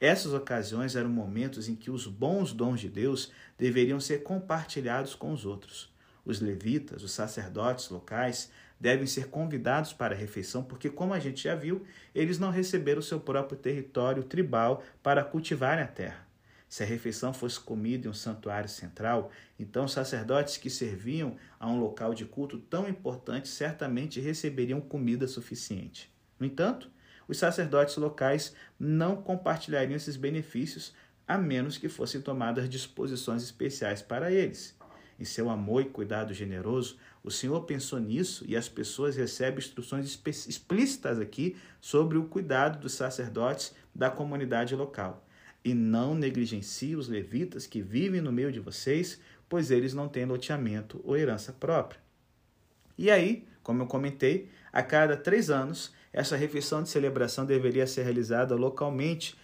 Essas 0.00 0.32
ocasiões 0.32 0.96
eram 0.96 1.10
momentos 1.10 1.68
em 1.68 1.76
que 1.76 1.90
os 1.90 2.06
bons 2.06 2.52
dons 2.52 2.80
de 2.80 2.88
Deus 2.88 3.30
deveriam 3.56 4.00
ser 4.00 4.22
compartilhados 4.22 5.14
com 5.14 5.32
os 5.32 5.44
outros. 5.44 5.92
Os 6.24 6.40
levitas, 6.40 7.02
os 7.02 7.12
sacerdotes 7.12 7.88
locais, 7.88 8.50
devem 8.82 9.06
ser 9.06 9.28
convidados 9.28 9.92
para 9.92 10.12
a 10.12 10.18
refeição, 10.18 10.64
porque, 10.64 10.90
como 10.90 11.14
a 11.14 11.20
gente 11.20 11.44
já 11.44 11.54
viu, 11.54 11.86
eles 12.12 12.40
não 12.40 12.50
receberam 12.50 13.00
seu 13.00 13.20
próprio 13.20 13.56
território 13.56 14.24
tribal 14.24 14.82
para 15.00 15.22
cultivarem 15.22 15.84
a 15.84 15.86
terra. 15.86 16.26
Se 16.68 16.82
a 16.82 16.86
refeição 16.86 17.32
fosse 17.32 17.60
comida 17.60 18.08
em 18.08 18.10
um 18.10 18.14
santuário 18.14 18.68
central, 18.68 19.30
então 19.56 19.84
os 19.84 19.92
sacerdotes 19.92 20.56
que 20.56 20.68
serviam 20.68 21.36
a 21.60 21.68
um 21.68 21.78
local 21.78 22.12
de 22.12 22.24
culto 22.24 22.58
tão 22.58 22.88
importante 22.88 23.46
certamente 23.46 24.18
receberiam 24.18 24.80
comida 24.80 25.28
suficiente. 25.28 26.12
No 26.36 26.44
entanto, 26.44 26.90
os 27.28 27.38
sacerdotes 27.38 27.96
locais 27.96 28.52
não 28.80 29.22
compartilhariam 29.22 29.94
esses 29.94 30.16
benefícios 30.16 30.92
a 31.28 31.38
menos 31.38 31.78
que 31.78 31.88
fossem 31.88 32.20
tomadas 32.20 32.68
disposições 32.68 33.44
especiais 33.44 34.02
para 34.02 34.32
eles. 34.32 34.76
Em 35.20 35.24
seu 35.24 35.48
amor 35.48 35.82
e 35.82 35.88
cuidado 35.88 36.34
generoso, 36.34 36.98
o 37.24 37.30
Senhor 37.30 37.60
pensou 37.62 38.00
nisso 38.00 38.44
e 38.48 38.56
as 38.56 38.68
pessoas 38.68 39.16
recebem 39.16 39.58
instruções 39.58 40.20
explícitas 40.48 41.20
aqui 41.20 41.56
sobre 41.80 42.18
o 42.18 42.24
cuidado 42.24 42.80
dos 42.80 42.94
sacerdotes 42.94 43.74
da 43.94 44.10
comunidade 44.10 44.74
local. 44.74 45.24
E 45.64 45.72
não 45.72 46.14
negligencie 46.14 46.96
os 46.96 47.06
levitas 47.06 47.66
que 47.66 47.80
vivem 47.80 48.20
no 48.20 48.32
meio 48.32 48.50
de 48.50 48.58
vocês, 48.58 49.20
pois 49.48 49.70
eles 49.70 49.94
não 49.94 50.08
têm 50.08 50.24
loteamento 50.24 51.00
ou 51.04 51.16
herança 51.16 51.52
própria. 51.52 52.00
E 52.98 53.10
aí, 53.10 53.46
como 53.62 53.82
eu 53.82 53.86
comentei, 53.86 54.50
a 54.72 54.82
cada 54.82 55.16
três 55.16 55.50
anos 55.50 55.92
essa 56.12 56.36
refeição 56.36 56.82
de 56.82 56.88
celebração 56.88 57.46
deveria 57.46 57.86
ser 57.86 58.02
realizada 58.02 58.54
localmente, 58.56 59.36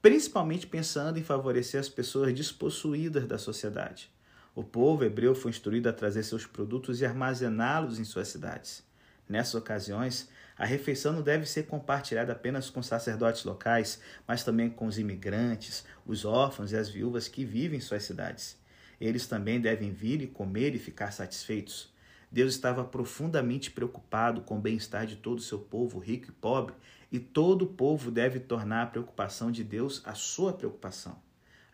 principalmente 0.00 0.66
pensando 0.66 1.18
em 1.18 1.24
favorecer 1.24 1.80
as 1.80 1.88
pessoas 1.88 2.32
despossuídas 2.32 3.26
da 3.26 3.36
sociedade. 3.36 4.10
O 4.56 4.64
povo 4.64 5.04
hebreu 5.04 5.34
foi 5.34 5.50
instruído 5.50 5.86
a 5.86 5.92
trazer 5.92 6.22
seus 6.22 6.46
produtos 6.46 7.02
e 7.02 7.04
armazená-los 7.04 7.98
em 7.98 8.04
suas 8.04 8.28
cidades. 8.28 8.82
Nessas 9.28 9.54
ocasiões, 9.54 10.30
a 10.56 10.64
refeição 10.64 11.12
não 11.12 11.20
deve 11.20 11.44
ser 11.44 11.66
compartilhada 11.66 12.32
apenas 12.32 12.70
com 12.70 12.82
sacerdotes 12.82 13.44
locais, 13.44 14.00
mas 14.26 14.42
também 14.42 14.70
com 14.70 14.86
os 14.86 14.98
imigrantes, 14.98 15.84
os 16.06 16.24
órfãos 16.24 16.72
e 16.72 16.76
as 16.76 16.88
viúvas 16.88 17.28
que 17.28 17.44
vivem 17.44 17.76
em 17.76 17.82
suas 17.82 18.04
cidades. 18.04 18.56
Eles 18.98 19.26
também 19.26 19.60
devem 19.60 19.92
vir 19.92 20.22
e 20.22 20.26
comer 20.26 20.74
e 20.74 20.78
ficar 20.78 21.10
satisfeitos. 21.10 21.92
Deus 22.32 22.54
estava 22.54 22.82
profundamente 22.82 23.70
preocupado 23.70 24.40
com 24.40 24.56
o 24.56 24.60
bem-estar 24.60 25.04
de 25.04 25.16
todo 25.16 25.36
o 25.36 25.42
seu 25.42 25.58
povo, 25.58 25.98
rico 25.98 26.30
e 26.30 26.32
pobre, 26.32 26.74
e 27.12 27.18
todo 27.20 27.66
o 27.66 27.74
povo 27.74 28.10
deve 28.10 28.40
tornar 28.40 28.84
a 28.84 28.86
preocupação 28.86 29.52
de 29.52 29.62
Deus 29.62 30.00
a 30.06 30.14
sua 30.14 30.54
preocupação. 30.54 31.25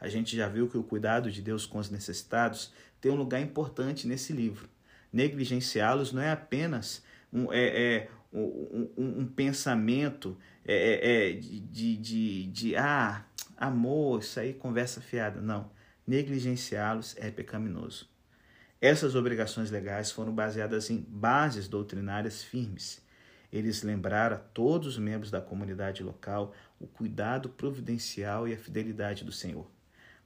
A 0.02 0.08
gente 0.08 0.36
já 0.36 0.48
viu 0.48 0.68
que 0.68 0.76
o 0.76 0.82
cuidado 0.82 1.30
de 1.30 1.40
Deus 1.40 1.64
com 1.64 1.78
os 1.78 1.88
necessitados 1.88 2.72
tem 3.00 3.12
um 3.12 3.14
lugar 3.14 3.40
importante 3.40 4.08
nesse 4.08 4.32
livro. 4.32 4.68
Negligenciá-los 5.12 6.12
não 6.12 6.20
é 6.20 6.32
apenas 6.32 7.04
um, 7.32 7.52
é, 7.52 7.84
é 7.84 8.08
um, 8.32 8.90
um, 8.98 9.20
um, 9.20 9.26
pensamento 9.28 10.36
é, 10.66 10.74
é, 10.74 11.30
é 11.30 11.32
de, 11.34 11.96
de, 11.96 12.46
de, 12.48 12.74
ah, 12.74 13.24
amor, 13.56 14.18
isso 14.18 14.40
aí 14.40 14.52
conversa 14.52 15.00
fiada. 15.00 15.40
Não. 15.40 15.70
Negligenciá-los 16.04 17.14
é 17.16 17.30
pecaminoso. 17.30 18.10
Essas 18.80 19.14
obrigações 19.14 19.70
legais 19.70 20.10
foram 20.10 20.34
baseadas 20.34 20.90
em 20.90 21.06
bases 21.08 21.68
doutrinárias 21.68 22.42
firmes. 22.42 23.00
Eles 23.52 23.84
lembraram 23.84 24.34
a 24.34 24.40
todos 24.40 24.88
os 24.88 24.98
membros 24.98 25.30
da 25.30 25.40
comunidade 25.40 26.02
local 26.02 26.52
o 26.80 26.88
cuidado 26.88 27.50
providencial 27.50 28.48
e 28.48 28.52
a 28.52 28.58
fidelidade 28.58 29.22
do 29.22 29.30
Senhor. 29.30 29.70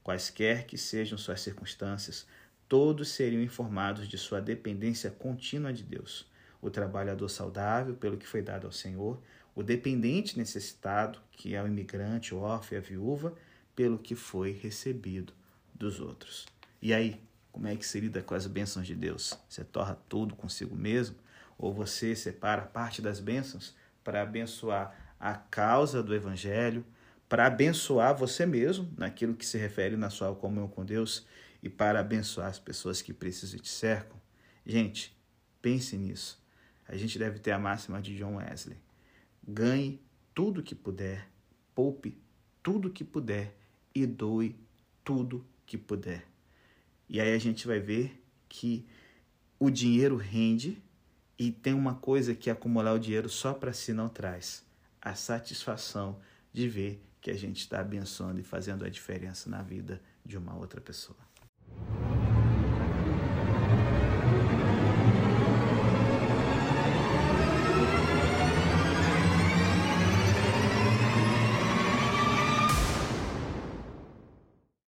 Quaisquer 0.07 0.67
que 0.67 0.79
sejam 0.79 1.19
suas 1.19 1.41
circunstâncias, 1.41 2.29
todos 2.69 3.09
seriam 3.09 3.43
informados 3.43 4.07
de 4.07 4.17
sua 4.17 4.41
dependência 4.41 5.11
contínua 5.11 5.73
de 5.73 5.83
Deus. 5.83 6.31
O 6.63 6.71
trabalhador 6.71 7.29
saudável, 7.29 7.97
pelo 7.97 8.17
que 8.17 8.25
foi 8.25 8.41
dado 8.41 8.69
ao 8.69 8.73
Senhor, 8.73 9.21
o 9.53 9.65
dependente 9.65 10.39
necessitado, 10.39 11.19
que 11.33 11.57
é 11.57 11.61
o 11.61 11.67
imigrante, 11.67 12.33
o 12.33 12.39
órfão 12.39 12.79
e 12.79 12.81
a 12.81 12.81
viúva, 12.81 13.35
pelo 13.75 13.99
que 13.99 14.15
foi 14.15 14.53
recebido 14.53 15.33
dos 15.75 15.99
outros. 15.99 16.47
E 16.81 16.95
aí, 16.95 17.21
como 17.51 17.67
é 17.67 17.75
que 17.75 17.85
se 17.85 17.99
lida 17.99 18.23
com 18.23 18.37
as 18.37 18.47
bênçãos 18.47 18.87
de 18.87 18.95
Deus? 18.95 19.37
Você 19.49 19.65
torra 19.65 19.99
tudo 20.09 20.37
consigo 20.37 20.77
mesmo? 20.77 21.17
Ou 21.59 21.75
você 21.75 22.15
separa 22.15 22.63
parte 22.63 23.03
das 23.03 23.19
bênçãos 23.19 23.75
para 24.05 24.23
abençoar 24.23 25.17
a 25.19 25.35
causa 25.35 26.01
do 26.01 26.15
Evangelho, 26.15 26.87
para 27.29 27.47
abençoar 27.47 28.17
você 28.17 28.47
mesmo, 28.47 28.93
naquilo 28.97 29.35
que 29.35 29.45
se 29.45 29.59
refere 29.59 29.97
na 29.97 30.11
sua 30.11 30.35
comunhão 30.35 30.69
com 30.69 30.85
Deus, 30.85 31.27
e 31.63 31.69
para 31.69 32.01
abençoar 32.01 32.49
as 32.49 32.59
pessoas 32.59 33.03
que 33.03 33.13
precisam 33.13 33.59
e 33.59 33.63
te 33.63 33.69
cercam? 33.69 34.17
Gente, 34.65 35.17
pense 35.61 35.97
nisso. 35.97 36.41
A 36.87 36.97
gente 36.97 37.19
deve 37.19 37.39
ter 37.39 37.51
a 37.51 37.59
máxima 37.59 38.01
de 38.01 38.17
John 38.17 38.37
Wesley. 38.37 38.79
Ganhe 39.47 40.01
tudo 40.35 40.63
que 40.63 40.75
puder, 40.75 41.29
poupe 41.75 42.19
tudo 42.63 42.91
que 42.91 43.05
puder 43.05 43.57
e 43.95 44.07
doe 44.07 44.57
tudo 45.05 45.47
que 45.65 45.79
puder. 45.79 46.27
E 47.09 47.21
aí 47.21 47.33
a 47.33 47.39
gente 47.39 47.67
vai 47.67 47.79
ver 47.79 48.21
que 48.49 48.87
o 49.59 49.71
dinheiro 49.71 50.17
rende 50.17 50.83
e 51.39 51.53
tem 51.53 51.73
uma 51.73 51.95
coisa 51.95 52.35
que 52.35 52.51
acumular 52.51 52.93
o 52.93 52.99
dinheiro 52.99 53.29
só 53.29 53.53
para 53.55 53.73
si 53.73 53.93
não 53.93 54.09
traz: 54.09 54.65
a 55.01 55.15
satisfação 55.15 56.21
de 56.53 56.69
ver 56.69 57.06
que 57.27 57.31
a 57.33 57.35
gente 57.35 57.59
está 57.59 57.81
abençoando 57.81 58.39
e 58.39 58.45
fazendo 58.45 58.85
a 58.85 58.89
diferença 58.89 59.51
na 59.51 59.61
vida 59.61 60.01
de 60.25 60.39
uma 60.39 60.55
outra 60.55 60.81
pessoa. 60.81 61.19